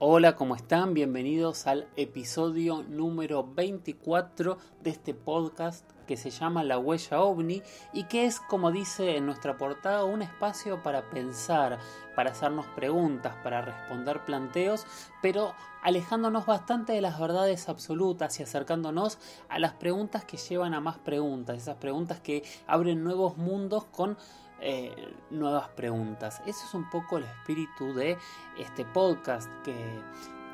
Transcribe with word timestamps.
Hola, 0.00 0.36
¿cómo 0.36 0.54
están? 0.54 0.94
Bienvenidos 0.94 1.66
al 1.66 1.88
episodio 1.96 2.84
número 2.84 3.42
24 3.42 4.56
de 4.80 4.90
este 4.90 5.12
podcast 5.12 5.90
que 6.06 6.16
se 6.16 6.30
llama 6.30 6.62
La 6.62 6.78
huella 6.78 7.20
ovni 7.20 7.64
y 7.92 8.04
que 8.04 8.24
es, 8.24 8.38
como 8.38 8.70
dice 8.70 9.16
en 9.16 9.26
nuestra 9.26 9.56
portada, 9.56 10.04
un 10.04 10.22
espacio 10.22 10.84
para 10.84 11.10
pensar, 11.10 11.80
para 12.14 12.30
hacernos 12.30 12.64
preguntas, 12.76 13.34
para 13.42 13.60
responder 13.60 14.24
planteos, 14.24 14.86
pero 15.20 15.52
alejándonos 15.82 16.46
bastante 16.46 16.92
de 16.92 17.00
las 17.00 17.18
verdades 17.18 17.68
absolutas 17.68 18.38
y 18.38 18.44
acercándonos 18.44 19.18
a 19.48 19.58
las 19.58 19.72
preguntas 19.72 20.24
que 20.24 20.36
llevan 20.36 20.74
a 20.74 20.80
más 20.80 20.98
preguntas, 20.98 21.56
esas 21.56 21.76
preguntas 21.76 22.20
que 22.20 22.44
abren 22.68 23.02
nuevos 23.02 23.36
mundos 23.36 23.84
con 23.86 24.16
eh, 24.60 25.14
nuevas 25.30 25.68
preguntas. 25.68 26.40
Ese 26.46 26.64
es 26.64 26.74
un 26.74 26.88
poco 26.90 27.18
el 27.18 27.24
espíritu 27.24 27.94
de 27.94 28.18
este 28.58 28.84
podcast 28.84 29.48
que, 29.64 30.00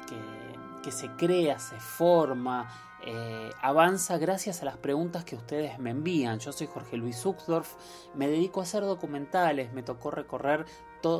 que, 0.06 0.18
se 0.90 1.10
crea, 1.10 1.58
se 1.58 1.78
forma, 1.80 2.68
eh, 3.06 3.50
avanza 3.60 4.16
gracias 4.18 4.62
a 4.62 4.64
las 4.64 4.76
preguntas 4.76 5.24
que 5.24 5.36
ustedes 5.36 5.78
me 5.78 5.90
envían. 5.90 6.38
Yo 6.38 6.52
soy 6.52 6.66
Jorge 6.66 6.96
Luis 6.96 7.24
Uxdorf, 7.24 7.74
me 8.14 8.28
dedico 8.28 8.60
a 8.60 8.62
hacer 8.62 8.82
documentales, 8.82 9.72
me 9.72 9.82
tocó 9.82 10.10
recorrer 10.10 10.64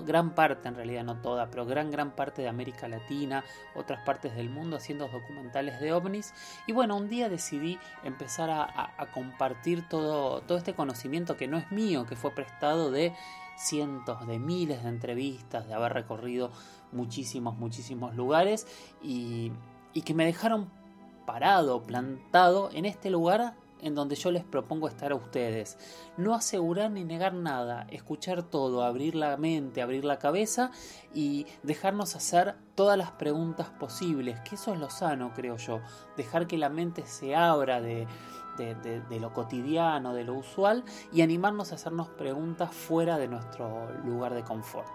gran 0.04 0.34
parte, 0.34 0.68
en 0.68 0.74
realidad 0.76 1.04
no 1.04 1.20
toda, 1.20 1.50
pero 1.50 1.66
gran, 1.66 1.90
gran 1.90 2.12
parte 2.12 2.42
de 2.42 2.48
América 2.48 2.88
Latina, 2.88 3.44
otras 3.74 4.00
partes 4.04 4.34
del 4.34 4.48
mundo 4.48 4.76
haciendo 4.76 5.08
documentales 5.08 5.80
de 5.80 5.92
ovnis. 5.92 6.32
Y 6.66 6.72
bueno, 6.72 6.96
un 6.96 7.08
día 7.08 7.28
decidí 7.28 7.78
empezar 8.02 8.50
a, 8.50 8.90
compartir 9.12 9.86
todo, 9.88 10.40
todo 10.42 10.56
este 10.56 10.74
conocimiento 10.74 11.36
que 11.36 11.48
no 11.48 11.58
es 11.58 11.70
mío, 11.70 12.06
que 12.06 12.16
fue 12.16 12.30
prestado 12.30 12.90
de 12.90 13.12
cientos 13.56 14.26
de 14.26 14.38
miles 14.38 14.82
de 14.82 14.88
entrevistas, 14.88 15.66
de 15.66 15.74
haber 15.74 15.92
recorrido 15.92 16.50
muchísimos, 16.92 17.56
muchísimos 17.56 18.14
lugares 18.14 18.66
y, 19.02 19.52
y 19.92 20.02
que 20.02 20.14
me 20.14 20.24
dejaron 20.24 20.70
parado, 21.26 21.82
plantado 21.82 22.70
en 22.72 22.84
este 22.84 23.10
lugar 23.10 23.54
en 23.84 23.94
donde 23.94 24.16
yo 24.16 24.30
les 24.30 24.44
propongo 24.44 24.88
estar 24.88 25.12
a 25.12 25.14
ustedes. 25.14 25.76
No 26.16 26.34
asegurar 26.34 26.90
ni 26.90 27.04
negar 27.04 27.34
nada, 27.34 27.86
escuchar 27.90 28.42
todo, 28.42 28.82
abrir 28.82 29.14
la 29.14 29.36
mente, 29.36 29.82
abrir 29.82 30.06
la 30.06 30.18
cabeza 30.18 30.70
y 31.12 31.46
dejarnos 31.62 32.16
hacer 32.16 32.54
todas 32.74 32.96
las 32.96 33.12
preguntas 33.12 33.68
posibles, 33.68 34.40
que 34.40 34.54
eso 34.54 34.72
es 34.72 34.80
lo 34.80 34.88
sano, 34.88 35.32
creo 35.34 35.58
yo. 35.58 35.80
Dejar 36.16 36.46
que 36.46 36.56
la 36.56 36.70
mente 36.70 37.06
se 37.06 37.36
abra 37.36 37.82
de, 37.82 38.06
de, 38.56 39.20
lo 39.20 39.32
cotidiano, 39.32 40.14
de 40.14 40.24
lo 40.24 40.34
usual 40.34 40.84
y 41.12 41.22
animarnos 41.22 41.72
a 41.72 41.76
hacernos 41.76 42.08
preguntas 42.08 42.74
fuera 42.74 43.18
de 43.18 43.28
nuestro 43.28 43.92
lugar 44.04 44.34
de 44.34 44.42
confort. 44.42 44.90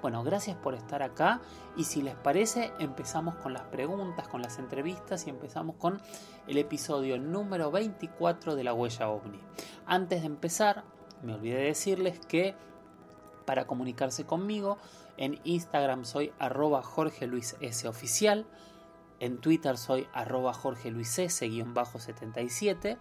Bueno, 0.00 0.24
gracias 0.24 0.56
por 0.56 0.74
estar 0.74 1.02
acá 1.02 1.40
y 1.76 1.84
si 1.84 2.02
les 2.02 2.16
parece 2.16 2.72
empezamos 2.80 3.36
con 3.36 3.52
las 3.52 3.62
preguntas, 3.62 4.26
con 4.26 4.42
las 4.42 4.58
entrevistas 4.58 5.26
y 5.26 5.30
empezamos 5.30 5.76
con 5.76 6.00
el 6.48 6.58
episodio 6.58 7.18
número 7.18 7.70
24 7.70 8.56
de 8.56 8.64
la 8.64 8.74
huella 8.74 9.08
ovni. 9.08 9.40
Antes 9.86 10.22
de 10.22 10.26
empezar, 10.26 10.82
me 11.22 11.34
olvidé 11.34 11.58
de 11.58 11.64
decirles 11.66 12.18
que 12.18 12.56
para 13.44 13.66
comunicarse 13.66 14.24
conmigo 14.24 14.78
en 15.16 15.38
Instagram 15.44 16.04
soy 16.04 16.32
arroba 16.38 16.82
Jorge 16.82 17.26
Luis 17.26 17.56
S 17.60 17.86
oficial, 17.86 18.46
en 19.22 19.38
Twitter 19.38 19.78
soy 19.78 20.08
arroba 20.12 20.52
Jorge 20.52 20.90
Luis 20.90 21.16
S 21.16 21.48
77 21.48 22.98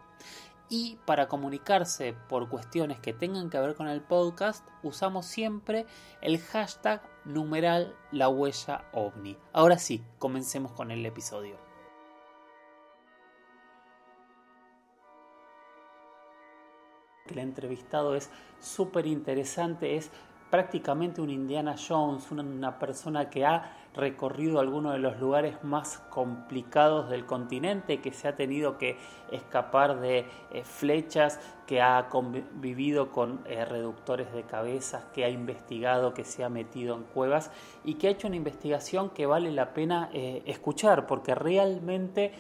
y 0.70 1.00
para 1.06 1.28
comunicarse 1.28 2.14
por 2.30 2.48
cuestiones 2.48 3.00
que 3.00 3.12
tengan 3.12 3.50
que 3.50 3.60
ver 3.60 3.74
con 3.74 3.88
el 3.88 4.02
podcast 4.02 4.64
usamos 4.84 5.26
siempre 5.26 5.88
el 6.22 6.40
hashtag 6.40 7.02
numeral 7.26 7.96
la 8.12 8.30
huella 8.30 8.86
ovni. 8.94 9.36
Ahora 9.52 9.80
sí, 9.80 10.04
comencemos 10.20 10.72
con 10.74 10.92
el 10.92 11.04
episodio. 11.08 11.58
El 17.26 17.40
entrevistado 17.40 18.16
es 18.16 18.30
súper 18.60 19.08
interesante, 19.08 19.96
es 19.96 20.12
prácticamente 20.52 21.22
un 21.22 21.30
Indiana 21.30 21.76
Jones, 21.78 22.30
una, 22.30 22.78
persona 22.78 23.30
que 23.30 23.46
ha 23.46 23.78
recorrido 23.96 24.60
algunos 24.60 24.94
de 24.94 25.00
los 25.00 25.20
lugares 25.20 25.64
más 25.64 25.98
complicados 26.10 27.10
del 27.10 27.26
continente, 27.26 28.02
que 28.02 28.12
se 28.12 28.28
ha 28.28 28.36
tenido 28.36 28.78
que 28.78 28.98
escapar 29.32 30.00
de 30.00 30.26
eh, 30.52 30.64
flechas, 30.64 31.40
que 31.66 31.82
ha 31.82 32.10
convivido 32.10 33.12
con 33.12 33.42
eh, 33.46 33.64
reductores 33.64 34.32
de 34.34 34.44
cabezas, 34.44 35.06
que 35.14 35.24
ha 35.24 35.30
investigado, 35.30 36.14
que 36.14 36.26
se 36.26 36.44
ha 36.44 36.50
metido 36.50 36.96
en 36.96 37.04
cuevas 37.04 37.50
y 37.86 37.96
que 37.96 38.08
ha 38.08 38.12
hecho 38.12 38.28
una 38.28 38.36
investigación 38.36 39.10
que 39.10 39.26
vale 39.26 39.52
la 39.52 39.74
pena 39.74 40.10
eh, 40.14 40.44
escuchar, 40.46 41.08
porque 41.08 41.34
realmente 41.34 42.34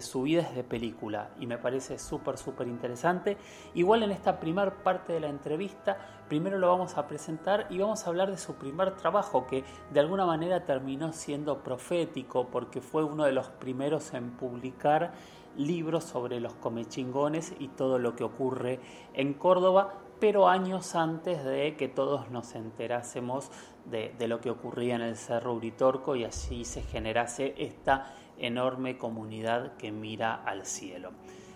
su 0.00 0.22
vida 0.22 0.42
es 0.42 0.54
de 0.54 0.64
película 0.64 1.30
y 1.40 1.46
me 1.46 1.56
parece 1.56 1.98
súper, 1.98 2.36
súper 2.36 2.68
interesante. 2.68 3.38
Igual 3.74 4.02
en 4.02 4.10
esta 4.10 4.38
primera 4.38 4.82
parte 4.82 5.14
de 5.14 5.20
la 5.20 5.28
entrevista, 5.28 5.96
primero 6.28 6.58
lo 6.58 6.68
vamos 6.68 6.98
a 6.98 7.06
presentar 7.06 7.66
y 7.70 7.78
vamos 7.78 8.04
a 8.04 8.10
hablar 8.10 8.30
de 8.30 8.36
su 8.36 8.54
primer 8.54 8.96
trabajo 8.96 9.46
que 9.46 9.64
de 9.90 10.00
alguna 10.00 10.26
manera 10.26 10.64
terminó 10.64 11.12
siendo 11.12 11.62
profético 11.62 12.48
porque 12.48 12.80
fue 12.80 13.02
uno 13.02 13.24
de 13.24 13.32
los 13.32 13.48
primeros 13.48 14.12
en 14.14 14.32
publicar 14.32 15.12
libros 15.56 16.04
sobre 16.04 16.40
los 16.40 16.54
comechingones 16.54 17.54
y 17.58 17.68
todo 17.68 17.98
lo 17.98 18.16
que 18.16 18.24
ocurre 18.24 18.80
en 19.14 19.34
Córdoba, 19.34 19.94
pero 20.20 20.48
años 20.48 20.94
antes 20.94 21.44
de 21.44 21.76
que 21.76 21.88
todos 21.88 22.30
nos 22.30 22.54
enterásemos 22.54 23.50
de, 23.84 24.14
de 24.18 24.28
lo 24.28 24.40
que 24.40 24.50
ocurría 24.50 24.94
en 24.94 25.02
el 25.02 25.16
Cerro 25.16 25.54
Uritorco 25.54 26.14
y 26.14 26.24
así 26.24 26.64
se 26.64 26.82
generase 26.82 27.54
esta 27.58 28.14
enorme 28.38 28.98
comunidad 28.98 29.76
que 29.76 29.92
mira 29.92 30.34
al 30.34 30.66
cielo. 30.66 31.10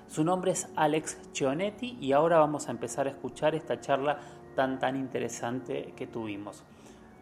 Su 0.08 0.22
nombre 0.24 0.52
es 0.52 0.68
Alex 0.76 1.32
Chionetti 1.32 1.98
y 2.00 2.12
ahora 2.12 2.38
vamos 2.38 2.68
a 2.68 2.70
empezar 2.70 3.06
a 3.06 3.10
escuchar 3.10 3.54
esta 3.54 3.80
charla 3.80 4.20
tan 4.54 4.78
tan 4.78 4.96
interesante 4.96 5.92
que 5.96 6.06
tuvimos. 6.06 6.64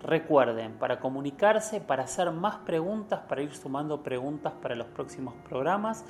Recuerden, 0.03 0.75
para 0.75 1.01
comunicarse, 1.01 1.81
para 1.81 2.05
hacer 2.05 2.31
más 2.31 2.57
preguntas, 2.57 3.21
para 3.27 3.41
ir 3.41 3.55
sumando 3.55 4.03
preguntas 4.03 4.53
para 4.61 4.75
los 4.75 4.87
próximos 4.89 5.33
programas, 5.49 6.05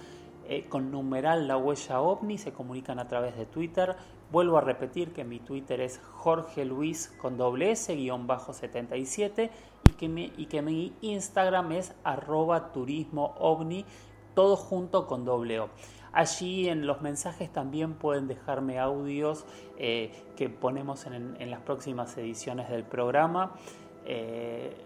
eh, 0.47 0.67
con 0.69 0.91
numeral 0.91 1.47
la 1.47 1.57
huella 1.57 2.01
ovni 2.01 2.37
se 2.37 2.53
comunican 2.53 2.99
a 2.99 3.07
través 3.07 3.37
de 3.37 3.47
Twitter. 3.47 3.97
Vuelvo 4.33 4.59
a 4.59 4.61
repetir 4.61 5.13
que 5.13 5.25
mi 5.25 5.39
Twitter 5.39 5.81
es 5.81 6.01
Jorge 6.13 6.65
Luis 6.65 7.15
con 7.19 7.39
doble 7.39 7.71
S 7.71 7.95
guion 7.95 8.27
bajo 8.27 8.53
77 8.53 9.45
y 9.45 9.74
y 10.01 10.47
que 10.47 10.63
mi 10.63 10.93
Instagram 11.01 11.73
es 11.73 11.95
arroba 12.05 12.73
turismo 12.73 13.35
ovni 13.39 13.85
todo 14.35 14.57
junto 14.57 15.07
con 15.07 15.25
doble 15.25 15.61
O. 15.61 15.69
Allí 16.13 16.69
en 16.69 16.87
los 16.87 17.03
mensajes 17.03 17.53
también 17.53 17.95
pueden 17.95 18.29
dejarme 18.29 18.79
audios 18.79 19.45
eh, 19.79 20.13
que 20.37 20.49
ponemos 20.49 21.07
en, 21.07 21.51
las 21.51 21.61
próximas 21.63 22.17
ediciones 22.17 22.69
del 22.69 22.85
programa. 22.85 23.53
Eh, 24.05 24.77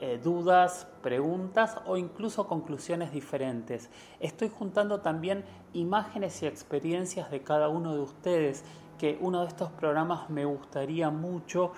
eh, 0.00 0.20
dudas, 0.22 0.86
preguntas 1.02 1.78
o 1.86 1.96
incluso 1.96 2.46
conclusiones 2.46 3.12
diferentes. 3.12 3.88
Estoy 4.20 4.50
juntando 4.50 5.00
también 5.00 5.44
imágenes 5.72 6.42
y 6.42 6.46
experiencias 6.46 7.30
de 7.30 7.42
cada 7.42 7.68
uno 7.68 7.94
de 7.94 8.00
ustedes, 8.00 8.64
que 8.98 9.16
uno 9.20 9.40
de 9.40 9.48
estos 9.48 9.70
programas 9.70 10.28
me 10.28 10.44
gustaría 10.44 11.08
mucho 11.10 11.72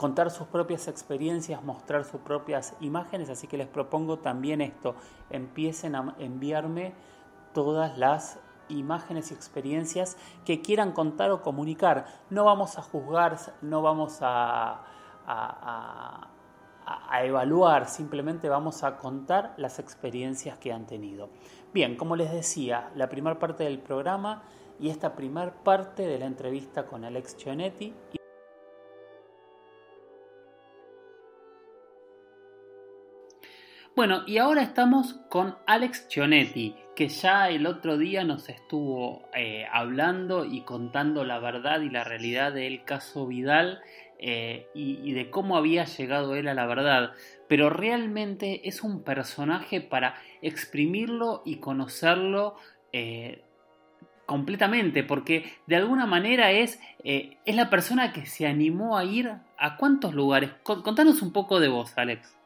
contar 0.00 0.30
sus 0.30 0.46
propias 0.46 0.88
experiencias, 0.88 1.62
mostrar 1.62 2.06
sus 2.06 2.22
propias 2.22 2.74
imágenes, 2.80 3.28
así 3.28 3.46
que 3.46 3.58
les 3.58 3.68
propongo 3.68 4.18
también 4.18 4.62
esto, 4.62 4.94
empiecen 5.28 5.94
a 5.94 6.14
enviarme 6.18 6.94
todas 7.52 7.98
las 7.98 8.38
imágenes 8.70 9.30
y 9.30 9.34
experiencias 9.34 10.16
que 10.46 10.62
quieran 10.62 10.92
contar 10.92 11.30
o 11.32 11.42
comunicar. 11.42 12.06
No 12.30 12.46
vamos 12.46 12.78
a 12.78 12.82
juzgar, 12.82 13.36
no 13.60 13.82
vamos 13.82 14.20
a 14.22 14.86
evaluar, 17.22 17.86
simplemente 17.86 18.48
vamos 18.48 18.82
a 18.84 18.96
contar 18.96 19.52
las 19.58 19.78
experiencias 19.78 20.56
que 20.56 20.72
han 20.72 20.86
tenido. 20.86 21.28
Bien, 21.74 21.98
como 21.98 22.16
les 22.16 22.32
decía, 22.32 22.90
la 22.94 23.10
primera 23.10 23.38
parte 23.38 23.64
del 23.64 23.80
programa 23.80 24.44
y 24.78 24.88
esta 24.88 25.14
primer 25.14 25.52
parte 25.52 26.06
de 26.06 26.18
la 26.18 26.24
entrevista 26.24 26.86
con 26.86 27.04
Alex 27.04 27.36
Chionetti. 27.36 27.92
Bueno, 34.00 34.22
y 34.26 34.38
ahora 34.38 34.62
estamos 34.62 35.20
con 35.28 35.56
Alex 35.66 36.08
Chionetti, 36.08 36.74
que 36.96 37.08
ya 37.08 37.50
el 37.50 37.66
otro 37.66 37.98
día 37.98 38.24
nos 38.24 38.48
estuvo 38.48 39.28
eh, 39.34 39.66
hablando 39.70 40.46
y 40.46 40.62
contando 40.62 41.22
la 41.22 41.38
verdad 41.38 41.82
y 41.82 41.90
la 41.90 42.02
realidad 42.02 42.54
del 42.54 42.82
caso 42.84 43.26
Vidal 43.26 43.82
eh, 44.18 44.68
y, 44.72 45.12
de 45.12 45.28
cómo 45.28 45.58
había 45.58 45.84
llegado 45.84 46.34
él 46.34 46.48
a 46.48 46.54
la 46.54 46.64
verdad. 46.64 47.12
Pero 47.46 47.68
realmente 47.68 48.66
es 48.66 48.82
un 48.82 49.02
personaje 49.02 49.82
para 49.82 50.14
exprimirlo 50.40 51.42
y 51.44 51.56
conocerlo 51.56 52.56
eh, 52.94 53.44
completamente, 54.24 55.04
porque 55.04 55.44
de 55.66 55.76
alguna 55.76 56.06
manera 56.06 56.52
es, 56.52 56.80
es 57.04 57.54
la 57.54 57.68
persona 57.68 58.14
que 58.14 58.24
se 58.24 58.46
animó 58.46 58.96
a 58.96 59.04
ir 59.04 59.30
a 59.58 59.76
cuántos 59.76 60.14
lugares. 60.14 60.52
Contanos 60.62 61.20
un 61.20 61.34
poco 61.34 61.60
de 61.60 61.68
vos, 61.68 61.92
Alex 61.98 62.39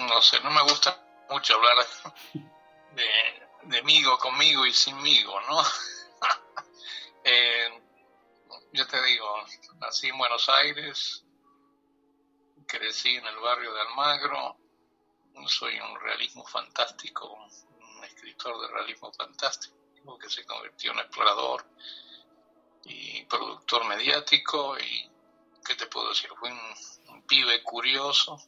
no 0.00 0.22
sé, 0.22 0.40
no 0.40 0.50
me 0.50 0.62
gusta 0.62 1.00
mucho 1.30 1.54
hablar 1.54 1.86
de, 2.92 3.48
de 3.64 3.82
migo, 3.82 4.18
conmigo 4.18 4.66
y 4.66 4.72
sinmigo, 4.72 5.40
¿no? 5.42 5.62
eh, 7.24 7.82
yo 8.72 8.86
te 8.86 9.02
digo, 9.04 9.44
nací 9.78 10.08
en 10.08 10.18
Buenos 10.18 10.48
Aires, 10.48 11.24
crecí 12.66 13.16
en 13.16 13.26
el 13.26 13.36
barrio 13.36 13.72
de 13.72 13.80
Almagro, 13.82 14.56
soy 15.46 15.78
un 15.78 16.00
realismo 16.00 16.44
fantástico, 16.46 17.32
un 17.32 18.04
escritor 18.04 18.60
de 18.60 18.68
realismo 18.68 19.12
fantástico 19.12 20.18
que 20.18 20.28
se 20.28 20.44
convirtió 20.44 20.92
en 20.92 20.98
explorador 20.98 21.64
y 22.84 23.24
productor 23.24 23.84
mediático 23.86 24.78
y, 24.78 25.10
¿qué 25.64 25.74
te 25.74 25.86
puedo 25.86 26.10
decir? 26.10 26.30
Fui 26.38 26.50
un 26.50 27.26
pibe 27.26 27.62
curioso 27.62 28.38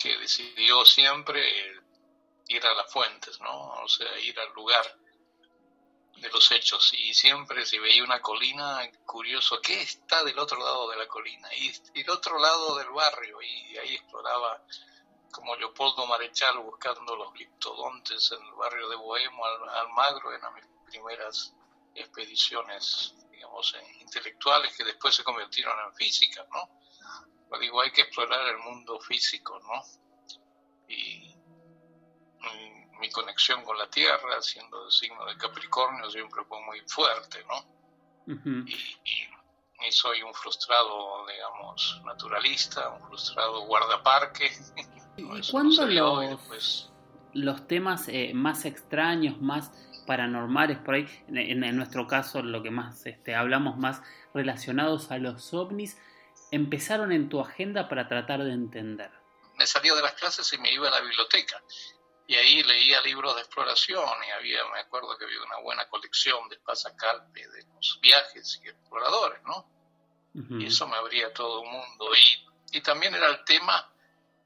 que 0.00 0.16
decidió 0.16 0.84
siempre 0.86 1.46
ir 2.48 2.66
a 2.66 2.74
las 2.74 2.90
fuentes, 2.90 3.38
¿no? 3.40 3.82
O 3.82 3.88
sea, 3.88 4.18
ir 4.18 4.38
al 4.40 4.52
lugar 4.54 4.96
de 6.16 6.28
los 6.30 6.50
hechos. 6.52 6.92
Y 6.94 7.12
siempre 7.12 7.66
si 7.66 7.78
veía 7.78 8.02
una 8.02 8.20
colina, 8.20 8.80
curioso, 9.04 9.60
¿qué 9.60 9.82
está 9.82 10.24
del 10.24 10.38
otro 10.38 10.58
lado 10.58 10.88
de 10.90 10.96
la 10.96 11.06
colina? 11.06 11.54
Y, 11.54 11.72
el 12.00 12.10
otro 12.10 12.38
lado 12.38 12.76
del 12.78 12.88
barrio. 12.90 13.42
Y 13.42 13.76
ahí 13.76 13.94
exploraba 13.94 14.64
como 15.30 15.54
Leopoldo 15.56 16.06
Marechal 16.06 16.58
buscando 16.58 17.14
los 17.14 17.32
gliptodontes 17.34 18.32
en 18.32 18.42
el 18.42 18.52
barrio 18.52 18.88
de 18.88 18.96
Bohemo, 18.96 19.44
Almagro, 19.44 20.34
en 20.34 20.40
mis 20.54 20.64
primeras 20.86 21.54
expediciones, 21.94 23.14
digamos, 23.30 23.76
intelectuales 24.00 24.74
que 24.76 24.84
después 24.84 25.14
se 25.14 25.24
convirtieron 25.24 25.78
en 25.86 25.94
física, 25.94 26.46
¿no? 26.52 26.80
Digo, 27.58 27.80
hay 27.80 27.90
que 27.90 28.02
explorar 28.02 28.46
el 28.48 28.58
mundo 28.58 29.00
físico, 29.00 29.58
¿no? 29.60 29.82
Y, 30.88 31.36
mi 33.00 33.10
conexión 33.10 33.64
con 33.64 33.78
la 33.78 33.88
Tierra, 33.88 34.42
siendo 34.42 34.84
el 34.84 34.92
signo 34.92 35.24
de 35.24 35.34
Capricornio, 35.38 36.10
siempre 36.10 36.44
fue 36.44 36.60
muy 36.62 36.80
fuerte, 36.86 37.42
¿no? 37.48 38.66
y, 38.66 39.92
soy 39.92 40.22
un 40.22 40.34
frustrado, 40.34 41.26
digamos, 41.26 42.02
naturalista, 42.04 42.90
un 42.90 43.08
frustrado 43.08 43.62
guardaparque. 43.62 44.50
¿Y 45.16 45.50
cuándo 45.50 45.86
los, 45.86 46.92
los 47.32 47.66
temas 47.66 48.08
eh, 48.08 48.32
más 48.34 48.66
extraños, 48.66 49.40
más 49.40 49.72
paranormales 50.06 50.78
por 50.78 50.96
ahí, 50.96 51.06
en, 51.28 51.64
en, 51.64 51.76
nuestro 51.76 52.06
caso 52.06 52.42
lo 52.42 52.62
que 52.62 52.70
más 52.70 53.06
este, 53.06 53.34
hablamos 53.34 53.78
más 53.78 54.02
relacionados 54.34 55.10
a 55.10 55.18
los 55.18 55.54
ovnis, 55.54 55.98
empezaron 56.50 57.12
en 57.12 57.28
tu 57.28 57.40
agenda 57.40 57.88
para 57.88 58.08
tratar 58.08 58.42
de 58.42 58.52
entender? 58.52 59.10
Me 59.56 59.66
salía 59.66 59.94
de 59.94 60.02
las 60.02 60.14
clases 60.14 60.52
y 60.52 60.58
me 60.58 60.72
iba 60.72 60.88
a 60.88 60.90
la 60.90 61.00
biblioteca. 61.00 61.62
Y 62.26 62.36
ahí 62.36 62.62
leía 62.62 63.00
libros 63.02 63.34
de 63.34 63.42
exploración 63.42 64.08
y 64.26 64.30
había, 64.30 64.64
me 64.72 64.80
acuerdo 64.80 65.18
que 65.18 65.24
había 65.24 65.42
una 65.42 65.58
buena 65.58 65.88
colección 65.88 66.48
de 66.48 66.58
pasacalpe, 66.58 67.48
de 67.48 67.64
los 67.74 67.98
viajes 68.00 68.60
y 68.62 68.68
exploradores, 68.68 69.42
¿no? 69.42 69.68
Y 70.32 70.66
eso 70.66 70.86
me 70.86 70.96
abría 70.96 71.34
todo 71.34 71.62
un 71.62 71.72
mundo. 71.72 72.14
Y, 72.14 72.76
y 72.76 72.80
también 72.82 73.16
era 73.16 73.26
el 73.26 73.44
tema 73.44 73.92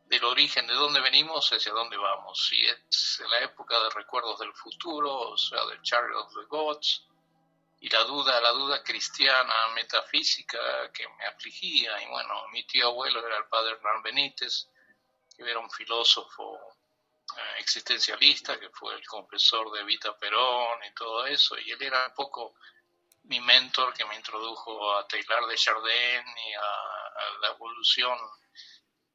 del 0.06 0.24
origen, 0.24 0.66
de 0.66 0.72
dónde 0.72 1.00
venimos 1.00 1.50
hacia 1.52 1.72
dónde 1.72 1.98
vamos. 1.98 2.50
Y 2.52 2.64
es 2.64 3.22
la 3.30 3.40
época 3.40 3.78
de 3.78 3.90
recuerdos 3.90 4.38
del 4.38 4.52
futuro, 4.54 5.12
o 5.12 5.36
sea, 5.36 5.64
del 5.66 5.82
Chariot 5.82 6.16
of 6.16 6.34
the 6.34 6.46
Gods, 6.48 7.06
y 7.84 7.88
la 7.90 8.02
duda, 8.04 8.40
la 8.40 8.52
duda 8.52 8.82
cristiana, 8.82 9.69
metafísica 9.75 10.90
que 10.90 11.06
me 11.06 11.26
afligía. 11.26 12.02
Y 12.02 12.06
bueno, 12.06 12.48
mi 12.50 12.64
tío 12.64 12.86
abuelo 12.86 13.26
era 13.26 13.36
el 13.36 13.44
padre 13.44 13.72
Hernán 13.72 14.02
Benítez, 14.02 14.70
que 15.36 15.42
era 15.42 15.58
un 15.58 15.70
filósofo 15.70 16.58
eh, 17.36 17.58
existencialista, 17.58 18.58
que 18.58 18.70
fue 18.70 18.94
el 18.94 19.06
confesor 19.06 19.70
de 19.72 19.84
Vita 19.84 20.19
Perón 20.19 20.82
y 20.82 20.94
todo 20.94 21.26
eso, 21.26 21.58
y 21.58 21.72
él 21.72 21.82
era 21.82 22.06
un 22.06 22.14
poco 22.14 22.54
mi 23.25 23.38
mentor 23.40 23.92
que 23.92 24.06
me 24.06 24.16
introdujo 24.16 24.96
a 24.96 25.06
Taylor 25.06 25.46
de 25.46 25.54
Chardin 25.54 26.25
y 26.38 26.54
a, 26.54 27.40
la 27.42 27.48
evolución, 27.48 28.19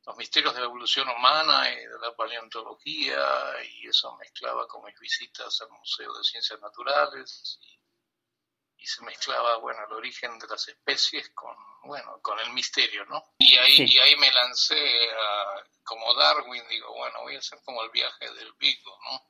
los 0.05 0.15
misterios 0.15 0.53
de 0.53 0.59
la 0.59 0.67
evolución 0.67 1.09
humana 1.09 1.71
y 1.71 1.75
de 1.75 1.99
la 1.99 2.15
paleontología, 2.15 3.63
y 3.63 3.87
eso 3.87 4.15
mezclaba 4.17 4.67
con 4.67 4.85
mis 4.85 4.99
visitas 4.99 5.59
al 5.61 5.71
Museo 5.71 6.13
de 6.13 6.23
Ciencias 6.23 6.61
Naturales. 6.61 7.57
Y, 7.63 7.78
y 8.79 8.87
se 8.87 9.03
mezclaba, 9.03 9.57
bueno, 9.57 9.85
el 9.85 9.93
origen 9.93 10.39
de 10.39 10.47
las 10.47 10.67
especies 10.67 11.29
con, 11.31 11.55
bueno, 11.83 12.19
con 12.21 12.39
el 12.39 12.51
misterio, 12.53 13.05
¿no? 13.05 13.33
Y 13.39 13.57
ahí, 13.57 13.75
y 13.77 13.99
ahí 13.99 14.15
me 14.15 14.31
lancé 14.31 15.11
a, 15.11 15.63
como 15.83 16.13
Darwin, 16.13 16.65
digo, 16.69 16.93
bueno, 16.93 17.21
voy 17.21 17.35
a 17.35 17.39
hacer 17.39 17.59
como 17.65 17.83
el 17.83 17.89
viaje 17.89 18.31
del 18.31 18.53
Vigo, 18.53 18.97
¿no? 19.03 19.21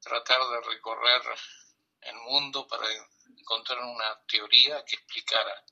Tratar 0.00 0.40
de 0.50 0.60
recorrer 0.60 1.22
el 2.02 2.14
mundo 2.16 2.66
para 2.68 2.86
encontrar 3.36 3.80
una 3.80 4.20
teoría 4.26 4.84
que 4.84 4.96
explicara. 4.96 5.64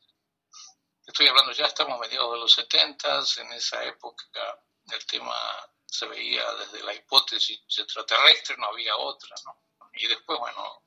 Estoy 1.06 1.29
hablando, 1.29 1.52
ya 1.52 1.67
estamos 1.67 2.00
mediados 2.00 2.32
de 2.32 2.38
los 2.38 2.52
setentas, 2.52 3.38
en 3.38 3.52
esa 3.52 3.84
época 3.84 4.58
el 4.90 5.06
tema 5.06 5.37
se 5.87 6.06
veía 6.06 6.52
desde 6.55 6.82
la 6.82 6.94
hipótesis 6.94 7.62
extraterrestre, 7.79 8.56
no 8.56 8.67
había 8.67 8.96
otra, 8.96 9.37
¿no? 9.44 9.62
Y 9.93 10.06
después, 10.08 10.38
bueno, 10.38 10.82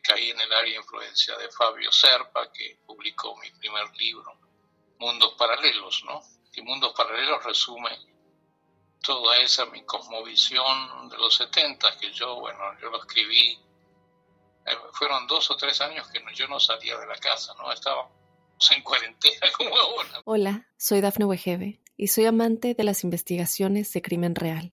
caí 0.00 0.30
en 0.30 0.40
el 0.40 0.52
área 0.52 0.76
influencia 0.76 1.36
de 1.36 1.50
Fabio 1.50 1.90
Serpa, 1.90 2.50
que 2.52 2.78
publicó 2.86 3.36
mi 3.38 3.50
primer 3.52 3.94
libro, 3.96 4.38
Mundos 4.98 5.34
Paralelos, 5.38 6.04
¿no? 6.04 6.20
Y 6.54 6.62
Mundos 6.62 6.92
Paralelos 6.96 7.42
resume 7.44 7.90
toda 9.02 9.38
esa 9.38 9.66
mi 9.66 9.82
cosmovisión 9.84 11.08
de 11.08 11.16
los 11.16 11.34
70, 11.36 11.98
que 11.98 12.12
yo, 12.12 12.40
bueno, 12.40 12.58
yo 12.80 12.90
lo 12.90 12.98
escribí, 12.98 13.58
eh, 14.66 14.76
fueron 14.92 15.26
dos 15.26 15.50
o 15.50 15.56
tres 15.56 15.80
años 15.80 16.06
que 16.08 16.20
yo 16.34 16.46
no 16.48 16.60
salía 16.60 16.98
de 16.98 17.06
la 17.06 17.16
casa, 17.16 17.54
¿no? 17.58 17.72
Estábamos 17.72 18.12
en 18.70 18.82
cuarentena 18.82 19.46
como 19.56 19.76
ahora. 19.76 20.20
Hola, 20.24 20.68
soy 20.76 21.00
Dafne 21.00 21.24
Wegebe 21.24 21.80
y 21.96 22.08
soy 22.08 22.26
amante 22.26 22.74
de 22.74 22.84
las 22.84 23.04
investigaciones 23.04 23.92
de 23.92 24.02
crimen 24.02 24.34
real. 24.34 24.72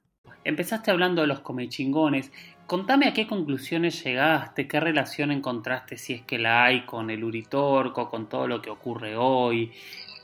Empezaste 0.43 0.91
hablando 0.91 1.21
de 1.21 1.27
los 1.27 1.41
comechingones 1.41 2.31
Contame 2.71 3.05
a 3.09 3.13
qué 3.13 3.27
conclusiones 3.27 4.01
llegaste, 4.01 4.65
qué 4.65 4.79
relación 4.79 5.29
encontraste, 5.29 5.97
si 5.97 6.13
es 6.13 6.21
que 6.21 6.39
la 6.39 6.63
hay, 6.63 6.85
con 6.85 7.09
el 7.09 7.21
Uritorco, 7.21 8.09
con 8.09 8.29
todo 8.29 8.47
lo 8.47 8.61
que 8.61 8.69
ocurre 8.69 9.17
hoy. 9.17 9.77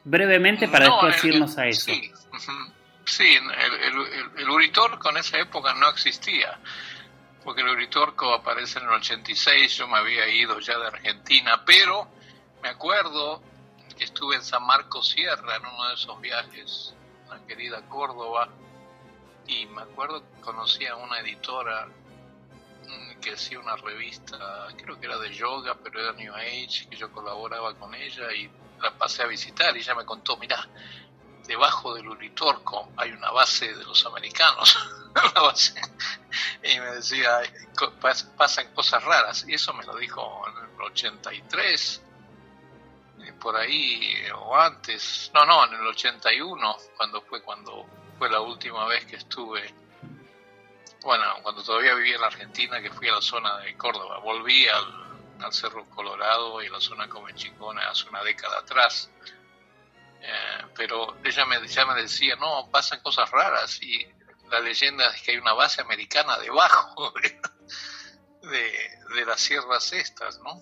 Brevemente 0.05 0.69
para 0.69 0.85
después 0.85 1.21
irnos 1.25 1.57
a 1.57 1.67
eso. 1.67 1.91
Sí, 3.03 3.37
el, 4.37 4.49
Uritorco 4.49 5.09
en 5.09 5.17
esa 5.17 5.39
época 5.39 5.73
no 5.73 5.89
existía, 5.89 6.57
porque 7.43 7.63
el 7.63 7.67
Uritorco 7.67 8.33
aparece 8.33 8.79
en 8.79 8.85
el 8.85 8.91
86, 8.91 9.79
yo 9.79 9.89
me 9.89 9.97
había 9.97 10.29
ido 10.29 10.57
ya 10.61 10.79
de 10.79 10.87
Argentina, 10.87 11.63
pero 11.65 12.07
me 12.63 12.69
acuerdo 12.69 13.43
que 13.97 14.05
estuve 14.05 14.37
en 14.37 14.43
San 14.43 14.65
Marcos 14.65 15.09
Sierra 15.09 15.57
en 15.57 15.65
uno 15.65 15.89
de 15.89 15.95
esos 15.95 16.21
viajes, 16.21 16.95
la 17.27 17.45
querida 17.45 17.81
Córdoba, 17.89 18.47
y 19.47 19.65
me 19.67 19.81
acuerdo 19.81 20.21
que 20.21 20.41
conocí 20.41 20.85
a 20.85 20.95
una 20.95 21.19
editora 21.19 21.87
mm, 21.87 23.19
que 23.21 23.33
hacía 23.33 23.59
una 23.59 23.75
revista, 23.77 24.67
creo 24.77 24.99
que 24.99 25.05
era 25.05 25.17
de 25.17 25.33
yoga, 25.33 25.75
pero 25.83 26.01
era 26.01 26.13
New 26.13 26.33
Age, 26.35 26.87
que 26.89 26.95
yo 26.95 27.11
colaboraba 27.11 27.73
con 27.75 27.93
ella 27.95 28.31
y 28.33 28.49
la 28.81 28.91
pasé 28.91 29.23
a 29.23 29.27
visitar 29.27 29.75
y 29.75 29.79
ella 29.79 29.95
me 29.95 30.05
contó, 30.05 30.37
mira, 30.37 30.67
debajo 31.47 31.95
del 31.95 32.07
Uritorco 32.09 32.91
hay 32.97 33.11
una 33.11 33.31
base 33.31 33.73
de 33.73 33.83
los 33.85 34.05
americanos, 34.05 34.77
y 36.63 36.79
me 36.79 36.95
decía, 36.95 37.41
pasan 38.35 38.73
cosas 38.73 39.03
raras, 39.03 39.45
y 39.47 39.53
eso 39.53 39.73
me 39.73 39.85
lo 39.85 39.95
dijo 39.95 40.43
en 40.49 40.75
el 40.75 40.81
83, 40.81 42.01
por 43.39 43.55
ahí, 43.55 44.15
o 44.35 44.55
antes, 44.55 45.31
no, 45.33 45.45
no, 45.45 45.65
en 45.65 45.73
el 45.75 45.87
81, 45.87 46.77
cuando 46.97 47.21
fue 47.21 47.41
cuando 47.41 47.85
fue 48.17 48.29
la 48.29 48.41
última 48.41 48.85
vez 48.85 49.05
que 49.05 49.15
estuve, 49.17 49.73
bueno, 51.01 51.23
cuando 51.41 51.63
todavía 51.63 51.93
vivía 51.93 52.15
en 52.15 52.21
la 52.21 52.27
Argentina, 52.27 52.81
que 52.81 52.89
fui 52.89 53.07
a 53.07 53.13
la 53.13 53.21
zona 53.21 53.57
de 53.59 53.75
Córdoba, 53.77 54.19
volví 54.19 54.67
al, 54.67 55.07
Cerro 55.51 55.85
Colorado 55.91 56.63
y 56.63 56.67
a 56.67 56.71
la 56.71 56.81
zona 56.81 57.07
Comechingona 57.07 57.87
hace 57.89 58.09
una 58.09 58.23
década 58.23 58.57
atrás, 58.57 59.11
eh, 60.19 60.65
pero 60.75 61.15
ella 61.23 61.45
me, 61.45 61.65
ya 61.67 61.85
me 61.85 62.01
decía, 62.01 62.35
no, 62.37 62.67
pasan 62.71 63.01
cosas 63.01 63.29
raras 63.29 63.81
y 63.83 64.03
la 64.49 64.59
leyenda 64.59 65.07
es 65.11 65.21
que 65.21 65.31
hay 65.31 65.37
una 65.37 65.53
base 65.53 65.79
americana 65.81 66.39
debajo 66.39 67.13
de, 68.41 68.97
de 69.15 69.25
las 69.25 69.39
sierras 69.39 69.93
estas, 69.93 70.39
¿no? 70.39 70.59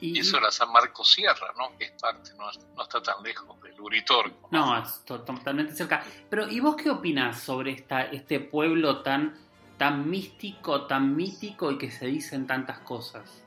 Y, 0.00 0.20
eso 0.20 0.38
era 0.38 0.50
San 0.50 0.70
Marcos 0.70 1.12
Sierra, 1.12 1.52
¿no? 1.56 1.76
Que 1.76 1.86
es 1.86 1.92
parte, 2.00 2.30
no, 2.34 2.50
está 2.82 3.02
tan 3.02 3.22
lejos 3.22 3.60
del 3.62 3.67
Uritorco. 3.80 4.48
No, 4.50 4.82
es 4.82 5.04
totalmente 5.04 5.74
cerca. 5.74 6.04
Pero, 6.28 6.48
¿y 6.48 6.60
vos 6.60 6.76
qué 6.76 6.90
opinás 6.90 7.40
sobre 7.40 7.72
esta, 7.72 8.02
este 8.02 8.40
pueblo 8.40 9.02
tan, 9.02 9.36
tan 9.76 10.08
místico, 10.08 10.86
tan 10.86 11.14
mítico 11.14 11.70
y 11.70 11.78
que 11.78 11.90
se 11.90 12.06
dicen 12.06 12.46
tantas 12.46 12.78
cosas? 12.80 13.42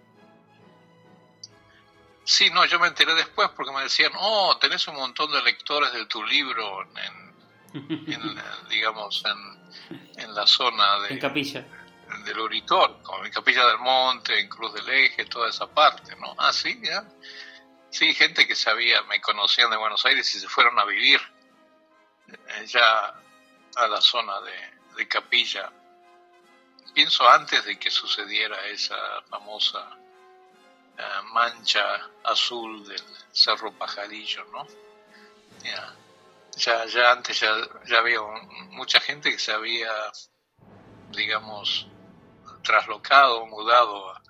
Sí, 2.24 2.50
no, 2.52 2.66
yo 2.66 2.80
me 2.80 2.88
enteré 2.88 3.14
después 3.16 3.50
porque 3.56 3.72
me 3.72 3.82
decían, 3.82 4.12
oh, 4.18 4.58
tenés 4.60 4.88
un 4.88 4.96
montón 4.96 5.32
de 5.32 5.42
lectores 5.44 5.92
de 5.94 6.06
tu 6.06 6.24
libro 6.24 6.84
en, 7.74 8.06
digamos, 8.70 9.24
en, 9.26 10.24
en 10.24 10.36
la 10.36 10.46
zona 10.46 11.00
de... 11.00 11.14
En 11.16 11.20
Capilla 11.20 11.66
del 12.26 12.40
Uritor, 12.40 13.00
como 13.04 13.26
en 13.26 13.32
Capilla 13.32 13.66
del 13.68 13.80
Monte, 13.80 14.40
en 14.40 14.48
Cruz 14.48 14.74
del 14.74 14.88
Eje, 14.90 15.26
toda 15.26 15.50
esa 15.50 15.68
parte, 15.68 16.16
¿no? 16.18 16.36
Ah, 16.38 16.52
sí, 16.54 16.80
ya. 16.84 17.04
Sí, 17.92 18.14
gente 18.14 18.48
que 18.48 18.56
sabía, 18.56 19.02
me 19.04 19.20
conocían 19.20 19.70
de 19.70 19.76
Buenos 19.76 20.06
Aires 20.06 20.34
y 20.34 20.40
se 20.40 20.48
fueron 20.48 20.80
a 20.80 20.86
vivir 20.86 21.20
eh, 22.28 22.66
ya 22.66 23.14
a 23.76 23.88
la 23.88 24.02
zona 24.02 24.40
de, 24.42 25.08
Capilla. 25.08 25.72
Pienso 26.94 27.28
antes 27.28 27.66
de 27.66 27.78
que 27.80 27.90
sucediera 27.90 28.68
esa 28.68 28.96
famosa 29.30 29.98
eh, 30.98 31.22
mancha 31.34 32.10
azul 32.24 32.88
del 32.88 33.04
Cerro 33.32 33.74
Pajarillo, 33.74 34.46
¿no? 34.46 34.68
Ya, 36.56 36.86
ya, 36.86 37.12
antes 37.12 37.40
ya, 37.40 37.56
ya 37.86 37.98
había 37.98 38.22
mucha 38.70 39.00
gente 39.02 39.32
que 39.32 39.40
se 39.40 39.52
había, 39.52 39.92
digamos, 41.10 41.88
traslocado, 42.64 43.46
mudado 43.48 44.12
a, 44.12 44.22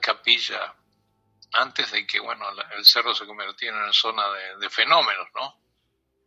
Capilla 0.00 0.74
antes 1.52 1.90
de 1.90 2.06
que, 2.06 2.20
bueno, 2.20 2.46
el 2.76 2.84
cerro 2.84 3.14
se 3.14 3.26
convirtiera 3.26 3.86
en 3.86 3.92
zona 3.92 4.24
de, 4.58 4.70
fenómenos, 4.70 5.28
¿no? 5.34 5.60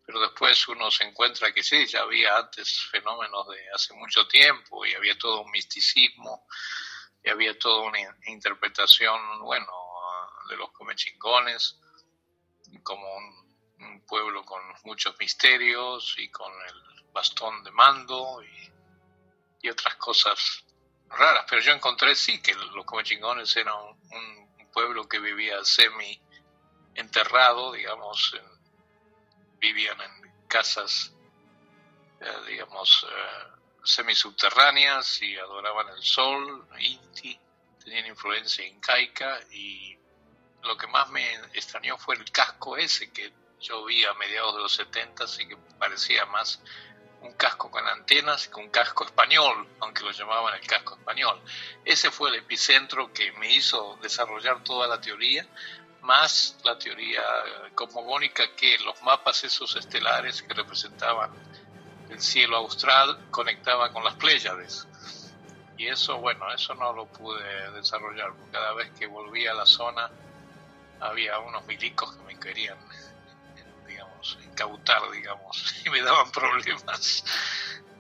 Pero 0.05 0.19
después 0.19 0.67
uno 0.67 0.91
se 0.91 1.03
encuentra 1.03 1.51
que 1.51 1.63
sí, 1.63 1.85
ya 1.87 2.01
había 2.01 2.37
antes 2.37 2.87
fenómenos 2.91 3.47
de 3.47 3.69
hace 3.73 3.93
mucho 3.95 4.27
tiempo 4.27 4.85
y 4.85 4.93
había 4.93 5.17
todo 5.17 5.41
un 5.41 5.51
misticismo 5.51 6.47
y 7.23 7.29
había 7.29 7.57
toda 7.57 7.81
una 7.87 7.99
interpretación, 8.27 9.39
bueno, 9.41 9.71
de 10.49 10.57
los 10.57 10.71
comechingones 10.71 11.79
como 12.83 13.11
un, 13.15 13.45
pueblo 14.07 14.43
con 14.43 14.61
muchos 14.83 15.17
misterios 15.19 16.15
y 16.19 16.29
con 16.29 16.51
el 16.51 17.03
bastón 17.11 17.63
de 17.63 17.71
mando 17.71 18.39
y 19.61 19.69
otras 19.69 19.95
cosas 19.95 20.65
raras, 21.09 21.45
pero 21.49 21.61
yo 21.61 21.71
encontré 21.71 22.15
sí 22.15 22.41
que 22.41 22.53
los 22.53 22.85
comechingones 22.85 23.55
eran 23.55 23.75
un, 24.11 24.44
pueblo 24.75 25.07
que 25.07 25.19
vivía 25.19 25.63
semi 25.63 26.19
enterrado, 26.95 27.71
digamos, 27.71 28.35
vivían 29.57 29.99
en 30.01 30.47
casas, 30.49 31.13
eh, 32.19 32.45
digamos, 32.47 33.07
eh, 33.09 33.47
semisubterráneas 33.83 35.21
y 35.21 35.37
adoraban 35.37 35.87
el 35.95 36.03
sol, 36.03 36.67
Inti, 36.77 37.39
tenían 37.81 38.07
influencia 38.07 38.67
incaica 38.67 39.39
y 39.51 39.97
lo 40.63 40.75
que 40.75 40.87
más 40.87 41.09
me 41.09 41.35
extrañó 41.53 41.97
fue 41.97 42.15
el 42.15 42.29
casco 42.29 42.75
ese 42.75 43.13
que 43.13 43.31
yo 43.61 43.85
vi 43.85 44.03
a 44.03 44.13
mediados 44.15 44.55
de 44.55 44.61
los 44.61 44.73
70 44.73 45.23
y 45.39 45.47
que 45.47 45.57
parecía 45.79 46.25
más 46.25 46.61
un 47.25 47.33
casco 47.33 47.69
con 47.69 47.85
antenas 47.87 48.49
un 48.57 48.69
casco 48.69 49.03
español, 49.03 49.67
aunque 49.79 50.03
lo 50.03 50.11
llamaban 50.11 50.55
el 50.55 50.67
casco 50.67 50.95
español. 50.95 51.41
Ese 51.83 52.11
fue 52.11 52.29
el 52.29 52.35
epicentro 52.35 53.11
que 53.11 53.31
me 53.33 53.51
hizo 53.51 53.97
desarrollar 54.01 54.63
toda 54.63 54.87
la 54.87 55.01
teoría, 55.01 55.45
más 56.01 56.57
la 56.63 56.77
teoría 56.77 57.23
cosmogónica 57.73 58.43
que 58.55 58.77
los 58.79 59.01
mapas 59.01 59.43
esos 59.43 59.75
estelares 59.75 60.43
que 60.43 60.53
representaban 60.53 61.31
el 62.09 62.21
cielo 62.21 62.57
austral 62.57 63.29
conectaban 63.31 63.91
con 63.91 64.03
las 64.03 64.15
Pléyades. 64.15 64.87
Y 65.77 65.87
eso, 65.87 66.17
bueno, 66.17 66.51
eso 66.53 66.73
no 66.75 66.93
lo 66.93 67.05
pude 67.07 67.71
desarrollar, 67.71 68.33
porque 68.33 68.51
cada 68.51 68.73
vez 68.73 68.91
que 68.97 69.07
volvía 69.07 69.51
a 69.51 69.55
la 69.55 69.65
zona 69.65 70.09
había 70.99 71.39
unos 71.39 71.65
milicos 71.65 72.15
que 72.15 72.23
me 72.23 72.39
querían 72.39 72.77
incautar, 74.55 75.11
digamos, 75.11 75.75
y 75.85 75.89
me 75.89 76.01
daban 76.01 76.31
problemas. 76.31 77.23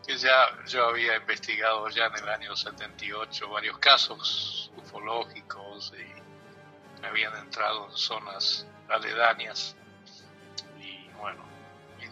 Que 0.07 0.17
ya 0.17 0.49
yo 0.67 0.85
había 0.85 1.17
investigado 1.17 1.89
ya 1.89 2.05
en 2.05 2.15
el 2.23 2.29
año 2.29 2.55
78 2.55 3.49
varios 3.49 3.77
casos 3.79 4.71
ufológicos 4.77 5.93
y 5.97 7.01
me 7.01 7.07
habían 7.07 7.35
entrado 7.37 7.89
en 7.89 7.97
zonas 7.97 8.67
aledañas 8.87 9.75
y 10.79 11.09
bueno, 11.17 11.43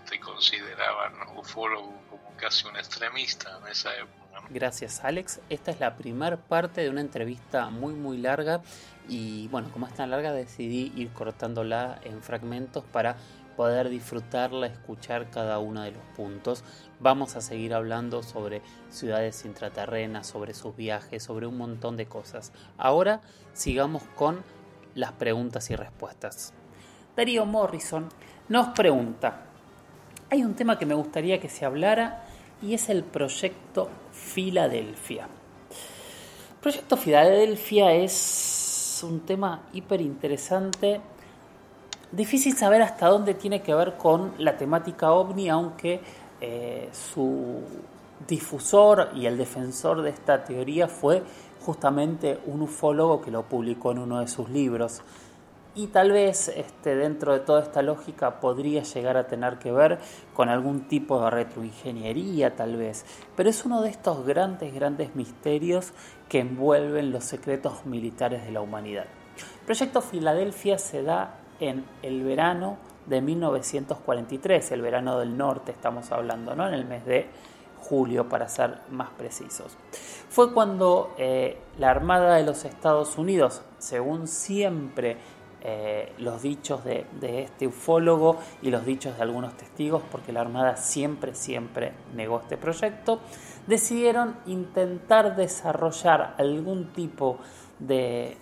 te 0.10 0.20
consideraban 0.20 1.14
ufólogo 1.38 1.94
como 2.10 2.36
casi 2.36 2.68
un 2.68 2.76
extremista 2.78 3.60
en 3.62 3.68
esa 3.68 3.96
época. 3.96 4.42
Gracias 4.50 5.04
Alex. 5.04 5.40
Esta 5.50 5.72
es 5.72 5.80
la 5.80 5.96
primera 5.96 6.38
parte 6.38 6.82
de 6.82 6.90
una 6.90 7.02
entrevista 7.02 7.70
muy 7.70 7.94
muy 7.94 8.18
larga 8.18 8.62
y 9.08 9.48
bueno, 9.50 9.72
como 9.72 9.88
es 9.88 9.94
tan 9.94 10.10
larga 10.10 10.34
decidí 10.34 10.92
ir 10.96 11.12
cortándola 11.14 12.00
en 12.04 12.22
fragmentos 12.24 12.84
para 12.86 13.18
poder 13.56 13.90
disfrutarla, 13.90 14.68
escuchar 14.68 15.30
cada 15.30 15.60
uno 15.60 15.82
de 15.82 15.92
los 15.92 16.04
puntos. 16.16 16.64
Vamos 17.00 17.36
a 17.36 17.42
seguir 17.42 17.74
hablando 17.74 18.24
sobre 18.24 18.62
ciudades 18.90 19.46
intraterrenas, 19.46 20.28
sobre 20.28 20.54
sus 20.54 20.76
viajes, 20.76 21.24
sobre 21.24 21.48
un 21.48 21.58
montón 21.58 21.98
de 21.98 22.06
cosas. 22.06 22.52
Ahora 22.78 23.22
sigamos 23.54 24.04
con 24.16 24.44
las 24.96 25.14
preguntas 25.14 25.70
y 25.70 25.76
respuestas. 25.76 26.54
Darío 27.16 27.46
Morrison 27.46 28.10
nos 28.50 28.70
pregunta, 28.70 29.46
hay 30.30 30.44
un 30.44 30.56
tema 30.56 30.78
que 30.78 30.86
me 30.86 30.96
gustaría 30.96 31.40
que 31.40 31.50
se 31.50 31.66
hablara 31.66 32.24
y 32.62 32.74
es 32.74 32.90
el 32.90 33.04
proyecto 33.04 33.90
Filadelfia. 34.12 35.24
El 35.24 36.60
proyecto 36.60 36.98
Filadelfia 36.98 37.94
es 37.94 39.02
un 39.04 39.22
tema 39.22 39.68
hiper 39.74 40.02
interesante 40.02 41.02
Difícil 42.14 42.56
saber 42.56 42.84
hasta 42.84 43.08
dónde 43.08 43.34
tiene 43.34 43.64
que 43.64 43.74
ver 43.74 43.98
con 43.98 44.36
la 44.38 44.56
temática 44.56 45.12
ovni, 45.14 45.50
aunque 45.50 46.00
eh, 46.40 46.88
su 46.92 47.62
difusor 48.28 49.10
y 49.16 49.26
el 49.26 49.36
defensor 49.36 50.04
de 50.04 50.12
esta 50.12 50.44
teoría 50.44 50.88
fue 50.88 51.24
justamente 51.66 52.40
un 52.46 52.62
ufólogo 52.62 53.20
que 53.20 53.32
lo 53.32 53.42
publicó 53.42 53.94
en 53.94 53.98
uno 53.98 54.20
de 54.20 54.28
sus 54.28 54.48
libros. 54.52 55.02
Y 55.74 55.88
tal 55.88 56.12
vez 56.12 56.50
este, 56.50 56.96
dentro 56.96 57.34
de 57.34 57.40
toda 57.40 57.64
esta 57.64 57.82
lógica 57.82 58.40
podría 58.40 58.84
llegar 58.84 59.18
a 59.18 59.26
tener 59.26 59.58
que 59.58 59.72
ver 59.72 59.98
con 60.36 60.50
algún 60.50 60.88
tipo 60.88 61.20
de 61.20 61.32
retroingeniería, 61.32 62.56
tal 62.56 62.78
vez. 62.78 63.06
Pero 63.36 63.50
es 63.50 63.66
uno 63.66 63.82
de 63.82 63.90
estos 63.90 64.24
grandes, 64.24 64.72
grandes 64.72 65.16
misterios 65.16 65.94
que 66.30 66.42
envuelven 66.42 67.12
los 67.12 67.24
secretos 67.24 67.88
militares 67.88 68.46
de 68.46 68.52
la 68.52 68.62
humanidad. 68.62 69.06
Proyecto 69.66 70.02
Filadelfia 70.02 70.78
se 70.78 71.02
da 71.02 71.40
en 71.60 71.86
el 72.02 72.24
verano 72.24 72.78
de 73.06 73.22
1943, 73.22 74.72
el 74.72 74.82
verano 74.82 75.20
del 75.20 75.38
norte 75.38 75.72
estamos 75.72 76.12
hablando, 76.12 76.56
¿no? 76.56 76.68
en 76.68 76.74
el 76.74 76.86
mes 76.86 77.06
de 77.06 77.28
julio 77.78 78.30
para 78.30 78.48
ser 78.48 78.80
más 78.90 79.10
precisos. 79.12 79.78
Fue 80.30 80.54
cuando 80.54 81.14
eh, 81.18 81.58
la 81.78 81.92
Armada 81.92 82.36
de 82.36 82.44
los 82.44 82.66
Estados 82.66 83.18
Unidos, 83.18 83.62
según 83.78 84.28
siempre 84.28 85.18
eh, 85.66 86.12
los 86.18 86.42
dichos 86.42 86.84
de, 86.84 87.06
este 87.22 87.68
ufólogo 87.68 88.38
y 88.62 88.70
los 88.70 88.86
dichos 88.86 89.16
de 89.16 89.24
algunos 89.24 89.56
testigos, 89.56 90.02
porque 90.12 90.32
la 90.34 90.42
Armada 90.42 90.76
siempre, 90.76 91.36
siempre 91.36 91.94
negó 92.16 92.40
este 92.42 92.58
proyecto, 92.58 93.20
decidieron 93.68 94.36
intentar 94.46 95.36
desarrollar 95.36 96.36
algún 96.38 96.92
tipo 96.92 97.38
de 97.80 98.38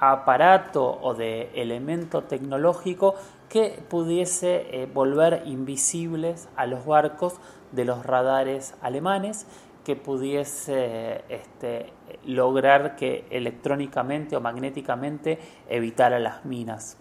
aparato 0.00 0.98
o 1.02 1.14
de 1.14 1.50
elemento 1.54 2.22
tecnológico 2.24 3.14
que 3.48 3.82
pudiese 3.88 4.82
eh, 4.82 4.86
volver 4.86 5.42
invisibles 5.46 6.48
a 6.56 6.66
los 6.66 6.84
barcos 6.84 7.34
de 7.72 7.84
los 7.84 8.04
radares 8.04 8.74
alemanes, 8.82 9.46
que 9.84 9.96
pudiese 9.96 11.24
este, 11.28 11.92
lograr 12.26 12.94
que 12.96 13.24
electrónicamente 13.30 14.36
o 14.36 14.40
magnéticamente 14.40 15.38
evitara 15.68 16.18
las 16.18 16.44
minas 16.44 16.98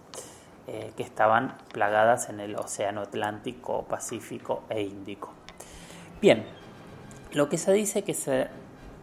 eh, 0.68 0.92
que 0.96 1.04
estaban 1.04 1.58
plagadas 1.74 2.30
en 2.30 2.40
el 2.40 2.56
Océano 2.56 3.02
Atlántico, 3.02 3.84
Pacífico 3.84 4.64
e 4.70 4.82
Índico. 4.82 5.34
Bien, 6.22 6.46
lo 7.34 7.50
que 7.50 7.58
se 7.58 7.74
dice 7.74 8.04
que 8.04 8.14
se 8.14 8.48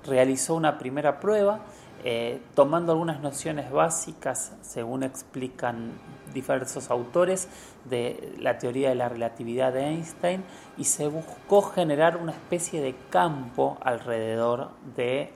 realizó 0.06 0.54
una 0.54 0.78
primera 0.78 1.20
prueba 1.20 1.60
eh, 2.06 2.42
tomando 2.54 2.92
algunas 2.92 3.20
nociones 3.20 3.70
básicas, 3.72 4.52
según 4.60 5.04
explican 5.04 5.92
diversos 6.34 6.90
autores, 6.90 7.48
de 7.86 8.34
la 8.38 8.58
teoría 8.58 8.90
de 8.90 8.94
la 8.94 9.08
relatividad 9.08 9.72
de 9.72 9.86
Einstein, 9.86 10.44
y 10.76 10.84
se 10.84 11.08
buscó 11.08 11.62
generar 11.62 12.18
una 12.18 12.32
especie 12.32 12.82
de 12.82 12.94
campo 13.08 13.78
alrededor 13.80 14.68
de 14.94 15.32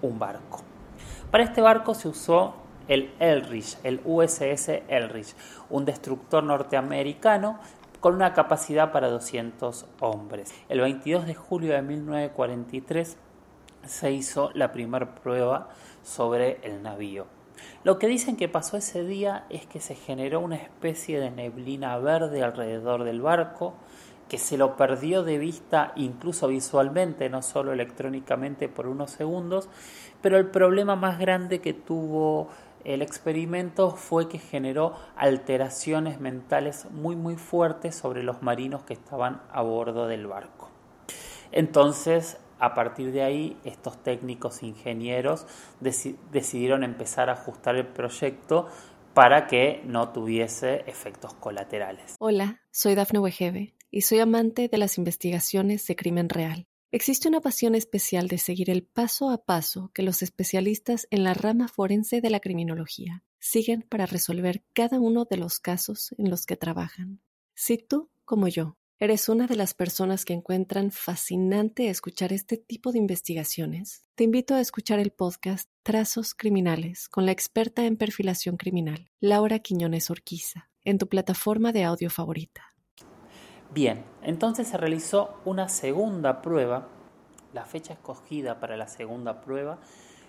un 0.00 0.20
barco. 0.20 0.62
Para 1.32 1.42
este 1.42 1.60
barco 1.60 1.94
se 1.94 2.06
usó 2.06 2.54
el 2.86 3.12
Elrich, 3.18 3.76
el 3.82 4.00
USS 4.04 4.68
Elrich, 4.86 5.34
un 5.70 5.84
destructor 5.84 6.44
norteamericano 6.44 7.58
con 7.98 8.14
una 8.14 8.32
capacidad 8.32 8.92
para 8.92 9.08
200 9.08 9.86
hombres. 10.00 10.54
El 10.68 10.80
22 10.80 11.26
de 11.26 11.34
julio 11.34 11.72
de 11.72 11.82
1943 11.82 13.16
se 13.86 14.12
hizo 14.12 14.50
la 14.54 14.72
primera 14.72 15.14
prueba 15.14 15.68
sobre 16.02 16.58
el 16.62 16.82
navío. 16.82 17.26
Lo 17.82 17.98
que 17.98 18.06
dicen 18.06 18.36
que 18.36 18.48
pasó 18.48 18.76
ese 18.76 19.04
día 19.04 19.44
es 19.50 19.66
que 19.66 19.80
se 19.80 19.94
generó 19.94 20.40
una 20.40 20.56
especie 20.56 21.20
de 21.20 21.30
neblina 21.30 21.96
verde 21.98 22.42
alrededor 22.42 23.04
del 23.04 23.20
barco, 23.20 23.74
que 24.28 24.38
se 24.38 24.56
lo 24.56 24.76
perdió 24.76 25.22
de 25.22 25.38
vista 25.38 25.92
incluso 25.96 26.48
visualmente, 26.48 27.28
no 27.28 27.42
solo 27.42 27.72
electrónicamente 27.72 28.68
por 28.68 28.86
unos 28.86 29.10
segundos, 29.10 29.68
pero 30.22 30.38
el 30.38 30.46
problema 30.46 30.96
más 30.96 31.18
grande 31.18 31.60
que 31.60 31.74
tuvo 31.74 32.48
el 32.84 33.02
experimento 33.02 33.90
fue 33.92 34.28
que 34.28 34.38
generó 34.38 34.94
alteraciones 35.16 36.20
mentales 36.20 36.86
muy 36.90 37.16
muy 37.16 37.36
fuertes 37.36 37.94
sobre 37.94 38.22
los 38.22 38.42
marinos 38.42 38.82
que 38.82 38.94
estaban 38.94 39.42
a 39.52 39.62
bordo 39.62 40.06
del 40.06 40.26
barco. 40.26 40.70
Entonces 41.52 42.38
a 42.64 42.72
partir 42.74 43.12
de 43.12 43.22
ahí, 43.22 43.56
estos 43.64 44.02
técnicos 44.02 44.62
ingenieros 44.62 45.46
decidieron 45.80 46.82
empezar 46.82 47.28
a 47.28 47.34
ajustar 47.34 47.76
el 47.76 47.86
proyecto 47.86 48.68
para 49.12 49.46
que 49.46 49.82
no 49.84 50.12
tuviese 50.12 50.82
efectos 50.86 51.34
colaterales. 51.34 52.16
Hola, 52.18 52.62
soy 52.70 52.94
Dafne 52.94 53.18
Wegebe 53.18 53.74
y 53.90 54.00
soy 54.00 54.20
amante 54.20 54.68
de 54.68 54.78
las 54.78 54.96
investigaciones 54.96 55.86
de 55.86 55.94
crimen 55.94 56.28
real. 56.30 56.66
Existe 56.90 57.28
una 57.28 57.40
pasión 57.40 57.74
especial 57.74 58.28
de 58.28 58.38
seguir 58.38 58.70
el 58.70 58.82
paso 58.82 59.30
a 59.30 59.44
paso 59.44 59.90
que 59.92 60.02
los 60.02 60.22
especialistas 60.22 61.06
en 61.10 61.22
la 61.22 61.34
rama 61.34 61.68
forense 61.68 62.20
de 62.20 62.30
la 62.30 62.40
criminología 62.40 63.24
siguen 63.40 63.82
para 63.82 64.06
resolver 64.06 64.64
cada 64.72 64.98
uno 65.00 65.26
de 65.26 65.36
los 65.36 65.58
casos 65.58 66.14
en 66.16 66.30
los 66.30 66.46
que 66.46 66.56
trabajan. 66.56 67.20
Si 67.54 67.76
tú, 67.76 68.10
como 68.24 68.48
yo, 68.48 68.78
¿Eres 69.04 69.28
una 69.28 69.46
de 69.46 69.54
las 69.54 69.74
personas 69.74 70.24
que 70.24 70.32
encuentran 70.32 70.90
fascinante 70.90 71.90
escuchar 71.90 72.32
este 72.32 72.56
tipo 72.56 72.90
de 72.90 72.96
investigaciones? 72.96 74.02
Te 74.14 74.24
invito 74.24 74.54
a 74.54 74.62
escuchar 74.62 74.98
el 74.98 75.10
podcast 75.10 75.68
Trazos 75.82 76.34
Criminales 76.34 77.10
con 77.10 77.26
la 77.26 77.32
experta 77.32 77.84
en 77.84 77.98
perfilación 77.98 78.56
criminal, 78.56 79.10
Laura 79.20 79.58
Quiñones 79.58 80.08
Orquiza, 80.08 80.70
en 80.84 80.96
tu 80.96 81.06
plataforma 81.06 81.70
de 81.70 81.84
audio 81.84 82.08
favorita. 82.08 82.62
Bien, 83.74 84.06
entonces 84.22 84.68
se 84.68 84.78
realizó 84.78 85.38
una 85.44 85.68
segunda 85.68 86.40
prueba. 86.40 86.88
La 87.52 87.66
fecha 87.66 87.92
escogida 87.92 88.58
para 88.58 88.78
la 88.78 88.88
segunda 88.88 89.42
prueba 89.42 89.80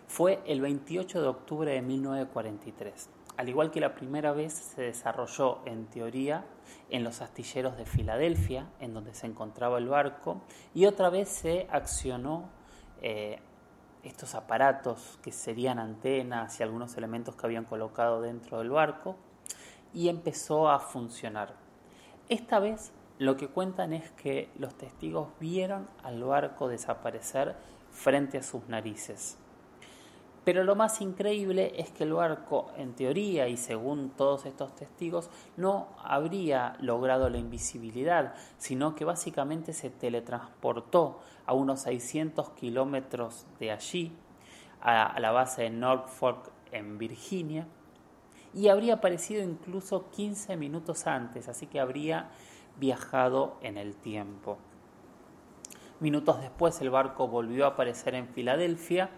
fue 0.05 0.41
el 0.45 0.59
28 0.59 1.21
de 1.21 1.27
octubre 1.29 1.71
de 1.71 1.81
1943. 1.81 3.09
Al 3.37 3.49
igual 3.49 3.69
que 3.69 3.81
la 3.81 3.95
primera 3.95 4.31
vez, 4.31 4.53
se 4.53 4.81
desarrolló 4.81 5.59
en 5.65 5.87
teoría 5.87 6.45
en 6.89 7.03
los 7.03 7.21
astilleros 7.21 7.77
de 7.77 7.85
Filadelfia, 7.85 8.69
en 8.79 8.93
donde 8.93 9.13
se 9.13 9.27
encontraba 9.27 9.77
el 9.77 9.87
barco, 9.87 10.41
y 10.73 10.85
otra 10.85 11.09
vez 11.09 11.27
se 11.27 11.67
accionó 11.69 12.49
eh, 13.01 13.39
estos 14.03 14.35
aparatos 14.35 15.19
que 15.21 15.31
serían 15.31 15.79
antenas 15.79 16.59
y 16.59 16.63
algunos 16.63 16.95
elementos 16.95 17.35
que 17.35 17.45
habían 17.45 17.65
colocado 17.65 18.21
dentro 18.21 18.59
del 18.59 18.69
barco, 18.69 19.17
y 19.93 20.07
empezó 20.07 20.69
a 20.69 20.79
funcionar. 20.79 21.55
Esta 22.29 22.59
vez 22.59 22.93
lo 23.17 23.35
que 23.37 23.47
cuentan 23.47 23.93
es 23.93 24.11
que 24.11 24.49
los 24.57 24.75
testigos 24.75 25.29
vieron 25.39 25.87
al 26.03 26.23
barco 26.23 26.67
desaparecer 26.67 27.55
frente 27.91 28.37
a 28.37 28.43
sus 28.43 28.67
narices. 28.67 29.37
Pero 30.45 30.63
lo 30.63 30.75
más 30.75 31.01
increíble 31.01 31.73
es 31.75 31.89
que 31.89 32.03
el 32.03 32.13
barco, 32.13 32.71
en 32.77 32.93
teoría 32.93 33.47
y 33.47 33.57
según 33.57 34.11
todos 34.11 34.45
estos 34.45 34.75
testigos, 34.75 35.31
no 35.57 35.87
habría 36.03 36.77
logrado 36.79 37.31
la 37.31 37.39
invisibilidad, 37.39 38.35
sino 38.59 38.93
que 38.93 39.05
básicamente 39.05 39.73
se 39.73 39.89
teletransportó 39.89 41.19
a 41.47 41.53
unos 41.53 41.81
600 41.81 42.51
kilómetros 42.51 43.47
de 43.59 43.71
allí, 43.71 44.11
a, 44.81 45.19
la 45.19 45.31
base 45.31 45.63
de 45.63 45.71
Norfolk 45.71 46.51
en 46.71 46.99
Virginia, 46.99 47.67
y 48.53 48.67
habría 48.67 48.93
aparecido 48.95 49.43
incluso 49.43 50.11
15 50.11 50.57
minutos 50.57 51.07
antes, 51.07 51.49
así 51.49 51.65
que 51.65 51.79
habría 51.79 52.29
viajado 52.79 53.57
en 53.61 53.77
el 53.77 53.95
tiempo. 53.95 54.59
Minutos 55.99 56.39
después 56.39 56.79
el 56.81 56.91
barco 56.91 57.27
volvió 57.27 57.65
a 57.65 57.69
aparecer 57.69 58.13
en 58.13 58.27
Filadelfia, 58.27 59.09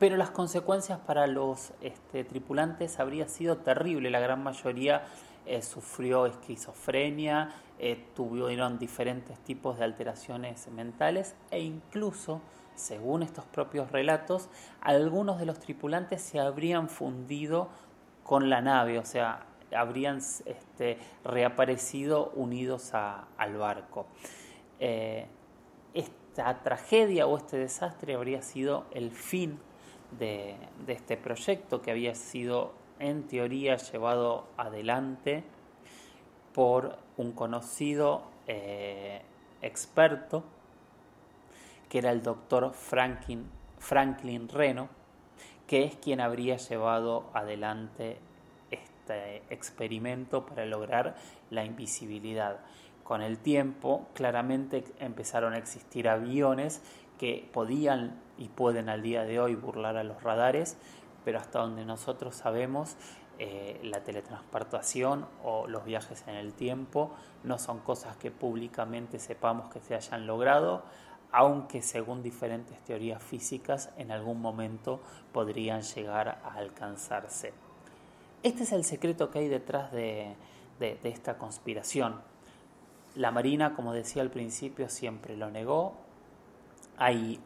pero 0.00 0.16
las 0.16 0.30
consecuencias 0.30 0.98
para 0.98 1.26
los 1.26 1.74
este, 1.82 2.24
tripulantes 2.24 2.98
habría 2.98 3.28
sido 3.28 3.58
terrible. 3.58 4.10
La 4.10 4.18
gran 4.18 4.42
mayoría 4.42 5.02
eh, 5.44 5.60
sufrió 5.60 6.24
esquizofrenia, 6.24 7.50
eh, 7.78 8.02
tuvieron 8.16 8.78
diferentes 8.78 9.38
tipos 9.40 9.78
de 9.78 9.84
alteraciones 9.84 10.68
mentales 10.68 11.36
e 11.50 11.60
incluso, 11.60 12.40
según 12.74 13.22
estos 13.22 13.44
propios 13.44 13.92
relatos, 13.92 14.48
algunos 14.80 15.38
de 15.38 15.44
los 15.44 15.60
tripulantes 15.60 16.22
se 16.22 16.40
habrían 16.40 16.88
fundido 16.88 17.68
con 18.24 18.48
la 18.48 18.62
nave, 18.62 18.98
o 18.98 19.04
sea, 19.04 19.44
habrían 19.76 20.16
este, 20.46 20.96
reaparecido 21.24 22.30
unidos 22.36 22.94
al 22.94 23.56
barco. 23.58 24.06
Eh, 24.78 25.26
esta 25.92 26.62
tragedia 26.62 27.26
o 27.26 27.36
este 27.36 27.58
desastre 27.58 28.14
habría 28.14 28.40
sido 28.40 28.86
el 28.92 29.10
fin 29.10 29.58
de, 30.18 30.56
este 30.86 31.16
proyecto 31.16 31.82
que 31.82 31.90
había 31.90 32.14
sido 32.14 32.72
en 32.98 33.26
teoría 33.26 33.76
llevado 33.76 34.46
adelante 34.56 35.44
por 36.52 36.98
un 37.16 37.32
conocido 37.32 38.22
eh, 38.46 39.22
experto 39.62 40.44
que 41.90 41.98
era 41.98 42.12
el 42.12 42.22
doctor 42.22 42.72
Franklin, 42.72 43.46
Franklin 43.78 44.48
Reno, 44.48 44.88
que 45.66 45.84
es 45.84 45.96
quien 45.96 46.20
habría 46.20 46.56
llevado 46.56 47.28
adelante 47.34 48.18
este 48.70 49.42
experimento 49.50 50.46
para 50.46 50.64
lograr 50.66 51.16
la 51.50 51.64
invisibilidad. 51.64 52.60
Con 53.02 53.22
el 53.22 53.38
tiempo, 53.38 54.06
claramente 54.14 54.84
empezaron 55.00 55.52
a 55.52 55.58
existir 55.58 56.08
aviones 56.08 56.80
que 57.20 57.46
podían 57.52 58.18
y 58.38 58.48
pueden 58.48 58.88
al 58.88 59.02
día 59.02 59.24
de 59.24 59.38
hoy 59.38 59.54
burlar 59.54 59.98
a 59.98 60.04
los 60.04 60.22
radares, 60.22 60.78
pero 61.22 61.38
hasta 61.38 61.58
donde 61.58 61.84
nosotros 61.84 62.34
sabemos, 62.34 62.96
eh, 63.38 63.78
la 63.82 64.02
teletransportación 64.02 65.26
o 65.44 65.66
los 65.66 65.84
viajes 65.84 66.24
en 66.28 66.36
el 66.36 66.54
tiempo 66.54 67.10
no 67.44 67.58
son 67.58 67.80
cosas 67.80 68.16
que 68.16 68.30
públicamente 68.30 69.18
sepamos 69.18 69.70
que 69.70 69.80
se 69.80 69.94
hayan 69.94 70.26
logrado, 70.26 70.82
aunque 71.30 71.82
según 71.82 72.22
diferentes 72.22 72.82
teorías 72.84 73.22
físicas 73.22 73.90
en 73.98 74.12
algún 74.12 74.40
momento 74.40 75.00
podrían 75.30 75.82
llegar 75.82 76.40
a 76.42 76.54
alcanzarse. 76.54 77.52
Este 78.42 78.62
es 78.62 78.72
el 78.72 78.84
secreto 78.84 79.30
que 79.30 79.40
hay 79.40 79.48
detrás 79.48 79.92
de 79.92 80.36
esta 80.80 81.36
conspiración. 81.36 82.22
La 83.14 83.30
Marina, 83.30 83.74
como 83.74 83.92
decía 83.92 84.22
al 84.22 84.30
principio, 84.30 84.88
siempre 84.88 85.36
lo 85.36 85.50
negó, 85.50 86.08
hay 86.96 87.40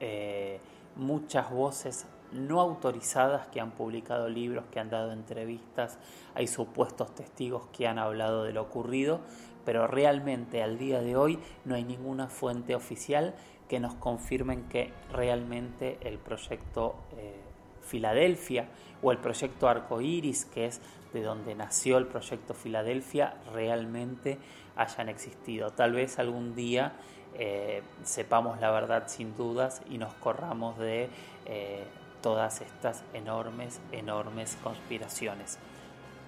eh, 0.00 0.60
muchas 0.96 1.50
voces 1.50 2.06
no 2.32 2.60
autorizadas 2.60 3.46
que 3.48 3.60
han 3.60 3.70
publicado 3.70 4.28
libros, 4.28 4.64
que 4.70 4.80
han 4.80 4.90
dado 4.90 5.12
entrevistas, 5.12 5.98
hay 6.34 6.46
supuestos 6.46 7.14
testigos 7.14 7.66
que 7.72 7.86
han 7.86 7.98
hablado 7.98 8.44
de 8.44 8.52
lo 8.52 8.62
ocurrido, 8.62 9.20
pero 9.64 9.86
realmente 9.86 10.62
al 10.62 10.78
día 10.78 11.00
de 11.00 11.16
hoy 11.16 11.38
no 11.64 11.74
hay 11.74 11.84
ninguna 11.84 12.28
fuente 12.28 12.74
oficial 12.74 13.34
que 13.68 13.80
nos 13.80 13.94
confirmen 13.94 14.64
que 14.68 14.92
realmente 15.12 15.98
el 16.02 16.18
proyecto 16.18 16.96
eh, 17.16 17.40
Filadelfia 17.82 18.68
o 19.02 19.12
el 19.12 19.18
proyecto 19.18 19.68
Arcoiris, 19.68 20.44
que 20.46 20.66
es 20.66 20.80
de 21.12 21.22
donde 21.22 21.54
nació 21.54 21.98
el 21.98 22.06
proyecto 22.06 22.54
Filadelfia, 22.54 23.34
realmente 23.52 24.38
hayan 24.76 25.08
existido. 25.08 25.70
Tal 25.70 25.92
vez 25.92 26.18
algún 26.18 26.54
día 26.54 26.92
eh, 27.34 27.82
sepamos 28.04 28.60
la 28.60 28.70
verdad 28.70 29.04
sin 29.06 29.36
dudas 29.36 29.82
y 29.88 29.98
nos 29.98 30.14
corramos 30.14 30.78
de 30.78 31.08
eh, 31.46 31.84
todas 32.22 32.60
estas 32.60 33.04
enormes, 33.14 33.80
enormes 33.92 34.56
conspiraciones. 34.62 35.58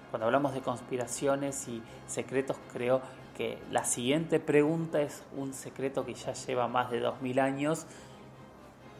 Cuando 0.09 0.25
hablamos 0.25 0.53
de 0.53 0.61
conspiraciones 0.61 1.67
y 1.67 1.81
secretos, 2.07 2.57
creo 2.73 3.01
que 3.37 3.57
la 3.71 3.85
siguiente 3.85 4.39
pregunta 4.39 5.01
es 5.01 5.23
un 5.35 5.53
secreto 5.53 6.05
que 6.05 6.13
ya 6.13 6.33
lleva 6.33 6.67
más 6.67 6.91
de 6.91 6.99
2000 6.99 7.39
años 7.39 7.85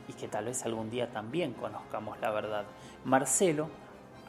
y 0.08 0.14
que 0.14 0.28
tal 0.28 0.46
vez 0.46 0.66
algún 0.66 0.90
día 0.90 1.12
también 1.12 1.54
conozcamos 1.54 2.20
la 2.22 2.32
verdad. 2.32 2.66
Marcelo, 3.04 3.70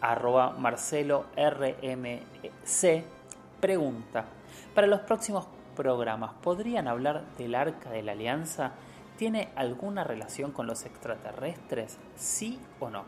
arroba 0.00 0.50
Marcelo 0.50 1.26
RMC, 1.36 3.04
pregunta, 3.60 4.24
para 4.74 4.86
los 4.86 5.00
próximos 5.00 5.46
programas, 5.74 6.32
¿podrían 6.42 6.88
hablar 6.88 7.24
del 7.38 7.54
Arca 7.54 7.90
de 7.90 8.02
la 8.02 8.12
Alianza? 8.12 8.72
¿Tiene 9.16 9.50
alguna 9.56 10.04
relación 10.04 10.52
con 10.52 10.66
los 10.66 10.84
extraterrestres? 10.86 11.98
¿Sí 12.16 12.60
o 12.80 12.90
no? 12.90 13.04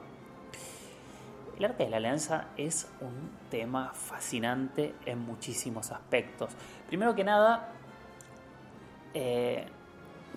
El 1.57 1.65
Arca 1.65 1.85
de 1.85 1.91
la 1.91 1.99
Alianza 1.99 2.49
es 2.57 2.89
un 3.01 3.31
tema 3.51 3.93
fascinante 3.95 4.95
en 5.07 5.21
muchísimos 5.21 5.93
aspectos. 5.93 6.51
Primero 6.89 7.15
que 7.15 7.25
nada, 7.25 7.73
eh, 9.15 9.67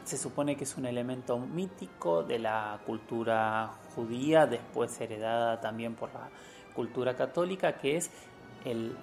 se 0.03 0.17
supone 0.17 0.55
que 0.55 0.63
es 0.63 0.77
un 0.77 0.85
elemento 0.85 1.37
mítico 1.37 2.23
de 2.23 2.39
la 2.39 2.79
cultura 2.85 3.71
judía, 3.95 4.45
después 4.45 4.99
heredada 5.01 5.59
también 5.59 5.95
por 5.95 6.13
la 6.13 6.29
cultura 6.73 7.15
católica, 7.15 7.77
que 7.77 7.97
es 7.97 8.11
el, 8.63 8.95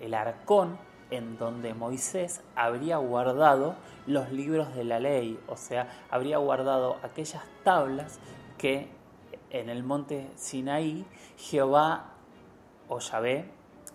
el 0.00 0.14
arcón 0.14 0.78
en 1.10 1.38
donde 1.38 1.74
Moisés 1.74 2.42
habría 2.54 2.98
guardado 2.98 3.74
los 4.06 4.30
libros 4.32 4.74
de 4.74 4.84
la 4.84 5.00
ley, 5.00 5.38
o 5.48 5.56
sea, 5.56 5.88
habría 6.10 6.38
guardado 6.38 6.96
aquellas 7.02 7.42
tablas 7.64 8.18
que 8.56 8.88
en 9.50 9.68
el 9.68 9.82
monte 9.82 10.30
Sinaí 10.36 11.06
Jehová 11.36 12.12
o 12.88 12.98
Yahvé 12.98 13.50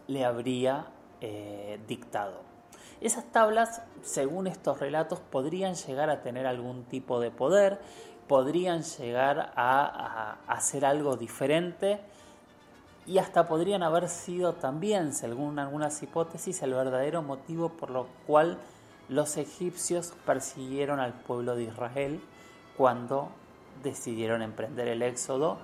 le 0.07 0.25
habría 0.25 0.87
eh, 1.21 1.79
dictado. 1.87 2.41
Esas 3.01 3.25
tablas, 3.31 3.81
según 4.01 4.47
estos 4.47 4.79
relatos, 4.79 5.19
podrían 5.19 5.75
llegar 5.75 6.09
a 6.09 6.21
tener 6.21 6.47
algún 6.47 6.85
tipo 6.85 7.19
de 7.19 7.31
poder, 7.31 7.79
podrían 8.27 8.83
llegar 8.83 9.51
a 9.55 10.37
hacer 10.47 10.85
algo 10.85 11.17
diferente 11.17 11.99
y 13.05 13.17
hasta 13.17 13.47
podrían 13.47 13.83
haber 13.83 14.07
sido 14.07 14.53
también, 14.53 15.13
según 15.13 15.59
algunas 15.59 16.01
hipótesis, 16.01 16.61
el 16.63 16.73
verdadero 16.73 17.21
motivo 17.21 17.69
por 17.69 17.89
lo 17.89 18.07
cual 18.25 18.57
los 19.09 19.37
egipcios 19.37 20.13
persiguieron 20.25 20.99
al 20.99 21.13
pueblo 21.13 21.55
de 21.55 21.63
Israel 21.63 22.21
cuando 22.77 23.29
decidieron 23.83 24.41
emprender 24.41 24.87
el 24.87 25.01
éxodo 25.01 25.57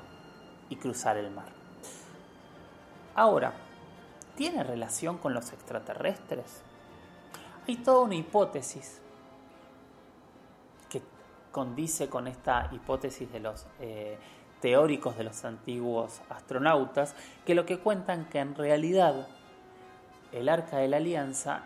y 0.70 0.76
cruzar 0.76 1.18
el 1.18 1.32
mar. 1.32 1.48
Ahora, 3.16 3.54
¿tiene 4.36 4.64
relación 4.64 5.18
con 5.18 5.34
los 5.34 5.52
extraterrestres? 5.54 6.62
Hay 7.68 7.78
toda 7.78 8.02
una 8.02 8.16
hipótesis 8.16 9.00
que 10.90 11.02
condice 11.52 12.10
con 12.10 12.28
esta 12.28 12.70
hipótesis 12.72 13.32
de 13.32 13.40
los 13.40 13.66
eh, 13.80 14.18
teóricos 14.62 15.18
de 15.18 15.24
los 15.24 15.46
antiguos 15.46 16.22
astronautas, 16.30 17.16
que 17.46 17.56
lo 17.56 17.66
que 17.66 17.80
cuentan 17.80 18.26
que 18.26 18.40
en 18.40 18.56
realidad 18.56 19.28
el 20.32 20.50
arca 20.50 20.78
de 20.78 20.88
la 20.88 20.98
alianza 20.98 21.64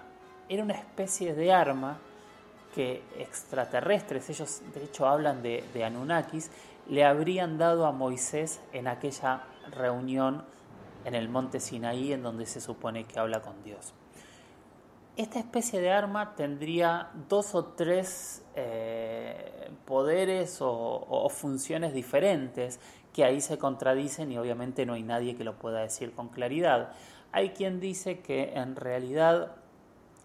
era 0.50 0.64
una 0.64 0.74
especie 0.74 1.34
de 1.34 1.52
arma 1.52 1.98
que 2.76 3.04
extraterrestres, 3.18 4.30
ellos 4.30 4.62
de 4.74 4.84
hecho 4.84 5.08
hablan 5.08 5.44
de, 5.44 5.64
de 5.74 5.84
Anunnakis, 5.84 6.50
le 6.88 7.06
habrían 7.06 7.58
dado 7.58 7.86
a 7.86 7.92
Moisés 7.92 8.62
en 8.74 8.88
aquella 8.88 9.44
reunión 9.72 10.44
en 11.06 11.16
el 11.16 11.30
monte 11.30 11.60
Sinaí 11.60 12.14
en 12.14 12.24
donde 12.24 12.46
se 12.46 12.62
supone 12.62 13.06
que 13.06 13.20
habla 13.20 13.42
con 13.42 13.64
Dios. 13.64 13.94
Esta 15.16 15.38
especie 15.38 15.80
de 15.80 15.92
arma 15.92 16.34
tendría 16.34 17.12
dos 17.30 17.54
o 17.54 17.66
tres 17.66 18.44
eh, 18.56 19.70
poderes 19.86 20.58
o, 20.60 21.30
funciones 21.30 21.94
diferentes 21.94 22.80
que 23.14 23.24
ahí 23.24 23.40
se 23.40 23.60
contradicen 23.60 24.32
y 24.32 24.40
obviamente 24.40 24.88
no 24.88 24.94
hay 24.94 25.04
nadie 25.04 25.36
que 25.36 25.44
lo 25.44 25.60
pueda 25.60 25.82
decir 25.82 26.14
con 26.14 26.30
claridad. 26.30 26.94
Hay 27.32 27.50
quien 27.50 27.80
dice 27.80 28.22
que 28.22 28.54
en 28.56 28.76
realidad 28.76 29.52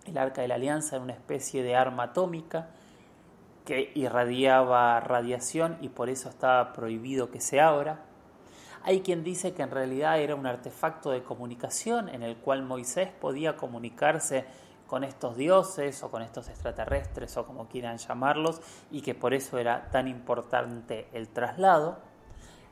el 0.06 0.16
arca 0.16 0.40
de 0.40 0.48
la 0.48 0.54
alianza 0.54 0.96
era 0.96 1.04
una 1.04 1.12
especie 1.12 1.62
de 1.62 1.76
arma 1.76 2.04
atómica 2.04 2.70
que 3.66 3.92
irradiaba 3.94 5.00
radiación 5.00 5.76
y 5.82 5.90
por 5.90 6.08
eso 6.08 6.30
estaba 6.30 6.72
prohibido 6.72 7.30
que 7.30 7.42
se 7.42 7.60
abra. 7.60 8.04
Hay 8.84 9.02
quien 9.02 9.22
dice 9.22 9.52
que 9.52 9.60
en 9.60 9.70
realidad 9.70 10.18
era 10.18 10.34
un 10.34 10.46
artefacto 10.46 11.10
de 11.10 11.22
comunicación 11.22 12.08
en 12.08 12.22
el 12.22 12.38
cual 12.38 12.62
Moisés 12.62 13.10
podía 13.20 13.58
comunicarse 13.58 14.46
con 14.88 15.04
estos 15.04 15.36
dioses 15.36 16.02
o 16.02 16.10
con 16.10 16.22
estos 16.22 16.48
extraterrestres 16.48 17.36
o 17.36 17.46
como 17.46 17.68
quieran 17.68 17.98
llamarlos 17.98 18.60
y 18.90 19.02
que 19.02 19.14
por 19.14 19.34
eso 19.34 19.58
era 19.58 19.90
tan 19.90 20.08
importante 20.08 21.06
el 21.12 21.28
traslado. 21.28 21.98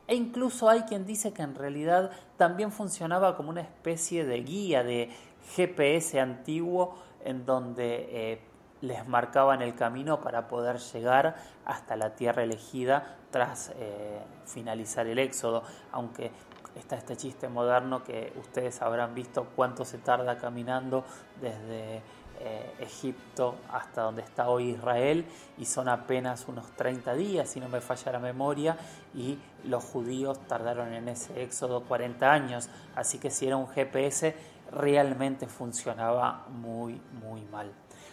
E 0.08 0.14
incluso 0.14 0.68
hay 0.68 0.82
quien 0.82 1.04
dice 1.04 1.32
que 1.32 1.42
en 1.42 1.54
realidad 1.54 2.10
también 2.36 2.72
funcionaba 2.72 3.36
como 3.36 3.50
una 3.50 3.60
especie 3.60 4.24
de 4.24 4.40
guía 4.42 4.82
de 4.82 5.10
GPS 5.54 6.18
antiguo 6.18 6.96
en 7.24 7.44
donde 7.44 8.08
eh, 8.10 8.40
les 8.80 9.06
marcaban 9.06 9.62
el 9.62 9.74
camino 9.74 10.20
para 10.20 10.48
poder 10.48 10.78
llegar 10.78 11.36
hasta 11.64 11.96
la 11.96 12.14
tierra 12.14 12.44
elegida 12.44 13.16
tras 13.30 13.72
eh, 13.76 14.20
finalizar 14.46 15.06
el 15.06 15.18
éxodo, 15.18 15.64
aunque 15.92 16.30
está 16.76 16.96
este 16.96 17.16
chiste 17.16 17.48
moderno 17.48 18.04
que 18.04 18.32
ustedes 18.38 18.80
habrán 18.82 19.14
visto 19.14 19.48
cuánto 19.56 19.84
se 19.84 19.98
tarda 19.98 20.36
caminando 20.36 21.04
desde 21.40 22.02
eh, 22.38 22.74
Egipto 22.80 23.56
hasta 23.72 24.02
donde 24.02 24.20
está 24.20 24.50
hoy 24.50 24.70
Israel 24.70 25.24
y 25.56 25.64
son 25.64 25.88
apenas 25.88 26.46
unos 26.48 26.70
30 26.72 27.14
días, 27.14 27.48
si 27.48 27.60
no 27.60 27.68
me 27.70 27.80
falla 27.80 28.12
la 28.12 28.18
memoria, 28.18 28.76
y 29.14 29.38
los 29.64 29.82
judíos 29.82 30.38
tardaron 30.46 30.92
en 30.92 31.08
ese 31.08 31.42
éxodo 31.42 31.84
40 31.84 32.30
años, 32.30 32.68
así 32.94 33.18
que 33.18 33.30
si 33.30 33.46
era 33.46 33.56
un 33.56 33.68
GPS 33.68 34.34
realmente 34.70 35.46
funcionaba 35.46 36.44
muy, 36.50 37.00
muy 37.22 37.42
mal. 37.46 37.72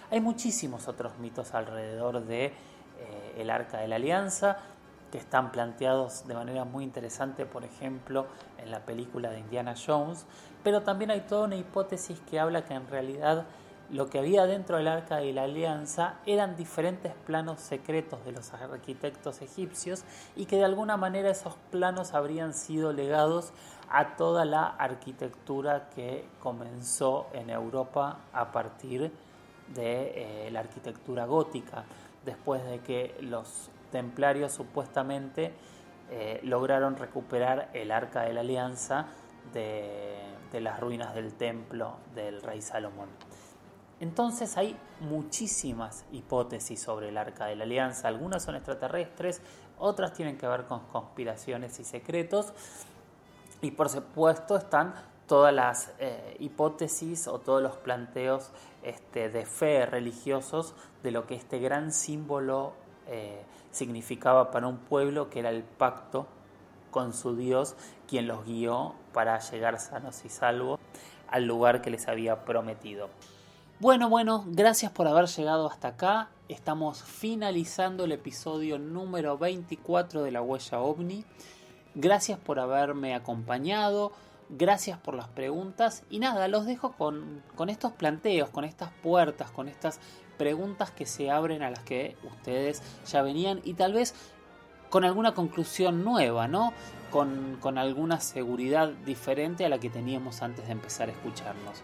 Hay 0.09 0.21
muchísimos 0.21 0.87
otros 0.87 1.17
mitos 1.17 1.53
alrededor 1.53 2.23
de 2.23 2.45
eh, 2.45 2.53
el 3.39 3.49
Arca 3.49 3.79
de 3.79 3.89
la 3.89 3.97
Alianza, 3.97 4.57
que 5.13 5.19
están 5.19 5.51
planteados 5.51 6.27
de 6.27 6.33
manera 6.33 6.65
muy 6.65 6.83
interesante, 6.83 7.45
por 7.45 7.63
ejemplo, 7.63 8.25
en 8.57 8.71
la 8.71 8.79
película 8.79 9.29
de 9.29 9.41
Indiana 9.41 9.75
Jones, 9.77 10.25
pero 10.63 10.81
también 10.81 11.11
hay 11.11 11.21
toda 11.21 11.45
una 11.45 11.55
hipótesis 11.55 12.19
que 12.21 12.39
habla 12.39 12.65
que 12.65 12.73
en 12.73 12.87
realidad 12.87 13.45
lo 13.91 14.09
que 14.09 14.17
había 14.17 14.47
dentro 14.47 14.77
del 14.77 14.87
arca 14.87 15.17
de 15.17 15.31
la 15.31 15.43
alianza 15.43 16.15
eran 16.25 16.55
diferentes 16.55 17.13
planos 17.27 17.59
secretos 17.61 18.25
de 18.25 18.31
los 18.31 18.55
arquitectos 18.55 19.43
egipcios 19.43 20.03
y 20.35 20.47
que 20.47 20.55
de 20.55 20.65
alguna 20.65 20.97
manera 20.97 21.29
esos 21.29 21.57
planos 21.69 22.15
habrían 22.15 22.55
sido 22.55 22.91
legados 22.91 23.53
a 23.91 24.15
toda 24.15 24.45
la 24.45 24.65
arquitectura 24.65 25.89
que 25.93 26.25
comenzó 26.39 27.27
en 27.33 27.51
Europa 27.51 28.17
a 28.33 28.51
partir 28.51 29.11
de 29.75 30.47
eh, 30.47 30.49
la 30.49 30.61
arquitectura 30.61 31.27
gótica, 31.27 31.83
después 32.25 32.65
de 32.65 32.79
que 32.79 33.15
los 33.21 33.69
templarios 33.93 34.51
supuestamente 34.51 35.53
eh, 36.09 36.39
lograron 36.43 36.97
recuperar 36.97 37.69
el 37.73 37.91
arca 37.91 38.23
de 38.23 38.33
la 38.33 38.41
alianza 38.41 39.05
de, 39.53 40.59
las 40.59 40.79
ruinas 40.79 41.13
del 41.13 41.33
templo 41.33 41.97
del 42.15 42.41
rey 42.41 42.61
Salomón. 42.61 43.09
Entonces 43.99 44.57
hay 44.57 44.75
muchísimas 44.99 46.05
hipótesis 46.11 46.81
sobre 46.81 47.09
el 47.09 47.17
arca 47.17 47.45
de 47.45 47.55
la 47.55 47.65
alianza, 47.65 48.07
algunas 48.07 48.43
son 48.43 48.55
extraterrestres, 48.55 49.41
otras 49.77 50.13
tienen 50.13 50.37
que 50.37 50.47
ver 50.47 50.65
con 50.65 50.81
conspiraciones 50.87 51.79
y 51.79 51.83
secretos, 51.83 52.53
y 53.61 53.71
por 53.71 53.89
supuesto 53.89 54.57
están 54.57 54.95
todas 55.27 55.53
las 55.53 55.93
eh, 55.99 56.35
hipótesis 56.39 57.27
o 57.27 57.39
todos 57.39 57.61
los 57.61 57.77
planteos 57.77 58.51
este, 58.81 59.29
de 59.29 59.45
fe 59.45 59.85
religiosos 59.85 60.75
de 61.03 61.11
lo 61.11 61.27
que 61.27 61.35
este 61.35 61.59
gran 61.59 61.91
símbolo 61.91 62.73
eh, 63.07 63.41
significaba 63.71 64.51
para 64.51 64.67
un 64.67 64.77
pueblo 64.77 65.29
que 65.29 65.39
era 65.39 65.49
el 65.49 65.63
pacto 65.63 66.27
con 66.91 67.13
su 67.13 67.35
Dios, 67.35 67.75
quien 68.07 68.27
los 68.27 68.45
guió 68.45 68.93
para 69.13 69.39
llegar 69.39 69.79
sanos 69.79 70.23
y 70.25 70.29
salvos 70.29 70.79
al 71.27 71.45
lugar 71.45 71.81
que 71.81 71.89
les 71.89 72.07
había 72.07 72.45
prometido. 72.45 73.09
Bueno, 73.79 74.07
bueno, 74.07 74.45
gracias 74.47 74.91
por 74.91 75.07
haber 75.07 75.25
llegado 75.25 75.67
hasta 75.67 75.89
acá. 75.89 76.29
Estamos 76.47 77.01
finalizando 77.03 78.05
el 78.05 78.11
episodio 78.11 78.77
número 78.77 79.37
24 79.37 80.23
de 80.23 80.31
la 80.31 80.41
huella 80.41 80.79
ovni. 80.79 81.25
Gracias 81.95 82.39
por 82.39 82.59
haberme 82.59 83.15
acompañado, 83.15 84.11
gracias 84.49 84.97
por 84.99 85.15
las 85.15 85.27
preguntas 85.27 86.03
y 86.09 86.19
nada, 86.19 86.47
los 86.47 86.65
dejo 86.65 86.93
con, 86.93 87.41
con 87.55 87.69
estos 87.69 87.91
planteos, 87.93 88.49
con 88.49 88.63
estas 88.63 88.91
puertas, 89.01 89.51
con 89.51 89.67
estas 89.67 89.99
preguntas 90.37 90.91
que 90.91 91.05
se 91.05 91.29
abren 91.31 91.63
a 91.63 91.69
las 91.69 91.79
que 91.79 92.17
ustedes 92.23 92.81
ya 93.05 93.21
venían 93.21 93.61
y 93.63 93.73
tal 93.75 93.93
vez 93.93 94.13
con 94.89 95.03
alguna 95.03 95.33
conclusión 95.33 96.03
nueva, 96.03 96.47
¿no? 96.47 96.73
Con, 97.09 97.57
con, 97.59 97.77
alguna 97.77 98.19
seguridad 98.19 98.89
diferente 99.05 99.65
a 99.65 99.69
la 99.69 99.79
que 99.79 99.89
teníamos 99.89 100.41
antes 100.41 100.65
de 100.65 100.71
empezar 100.71 101.09
a 101.09 101.11
escucharnos. 101.11 101.81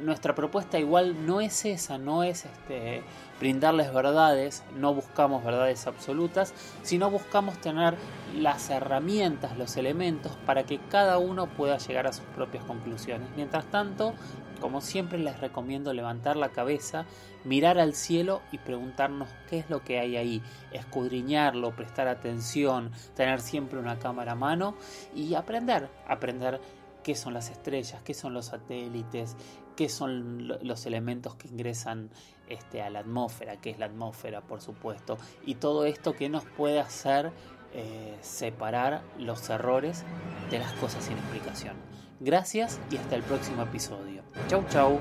Nuestra 0.00 0.34
propuesta 0.34 0.78
igual 0.78 1.26
no 1.26 1.40
es 1.40 1.64
esa, 1.64 1.96
no 1.96 2.22
es 2.22 2.44
este, 2.44 3.02
brindarles 3.40 3.94
verdades, 3.94 4.62
no 4.76 4.92
buscamos 4.92 5.42
verdades 5.42 5.86
absolutas, 5.86 6.52
sino 6.82 7.10
buscamos 7.10 7.58
tener 7.60 7.96
las 8.34 8.68
herramientas, 8.68 9.56
los 9.56 9.76
elementos 9.78 10.32
para 10.44 10.64
que 10.64 10.78
cada 10.90 11.18
uno 11.18 11.46
pueda 11.46 11.78
llegar 11.78 12.06
a 12.06 12.12
sus 12.12 12.26
propias 12.26 12.64
conclusiones. 12.64 13.28
Mientras 13.36 13.64
tanto, 13.70 14.12
como 14.60 14.80
siempre 14.80 15.18
les 15.18 15.40
recomiendo 15.40 15.92
levantar 15.92 16.36
la 16.36 16.50
cabeza, 16.50 17.06
mirar 17.44 17.78
al 17.78 17.94
cielo 17.94 18.42
y 18.52 18.58
preguntarnos 18.58 19.28
qué 19.48 19.60
es 19.60 19.70
lo 19.70 19.82
que 19.82 19.98
hay 19.98 20.16
ahí, 20.16 20.42
escudriñarlo, 20.72 21.74
prestar 21.74 22.08
atención, 22.08 22.90
tener 23.14 23.40
siempre 23.40 23.78
una 23.78 23.98
cámara 23.98 24.32
a 24.32 24.36
mano 24.36 24.74
y 25.14 25.34
aprender, 25.34 25.88
aprender 26.06 26.60
qué 27.02 27.14
son 27.14 27.34
las 27.34 27.50
estrellas, 27.50 28.02
qué 28.02 28.14
son 28.14 28.34
los 28.34 28.46
satélites, 28.46 29.36
qué 29.76 29.88
son 29.88 30.48
los 30.48 30.86
elementos 30.86 31.36
que 31.36 31.48
ingresan 31.48 32.10
este, 32.48 32.82
a 32.82 32.90
la 32.90 33.00
atmósfera, 33.00 33.60
qué 33.60 33.70
es 33.70 33.78
la 33.78 33.86
atmósfera, 33.86 34.40
por 34.40 34.60
supuesto, 34.60 35.18
y 35.44 35.56
todo 35.56 35.84
esto 35.84 36.14
que 36.14 36.28
nos 36.28 36.44
puede 36.44 36.80
hacer 36.80 37.32
eh, 37.72 38.16
separar 38.22 39.02
los 39.18 39.48
errores 39.50 40.04
de 40.50 40.58
las 40.58 40.72
cosas 40.74 41.04
sin 41.04 41.18
explicación. 41.18 41.76
Gracias 42.20 42.80
y 42.90 42.96
hasta 42.96 43.14
el 43.16 43.22
próximo 43.22 43.62
episodio. 43.62 44.22
Chau, 44.48 44.64
chau. 44.70 44.98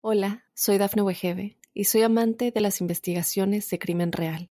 Hola, 0.00 0.44
soy 0.54 0.78
Dafne 0.78 1.02
Wegebe 1.02 1.58
y 1.72 1.84
soy 1.84 2.02
amante 2.02 2.50
de 2.50 2.60
las 2.60 2.80
investigaciones 2.80 3.68
de 3.70 3.78
crimen 3.78 4.12
real. 4.12 4.50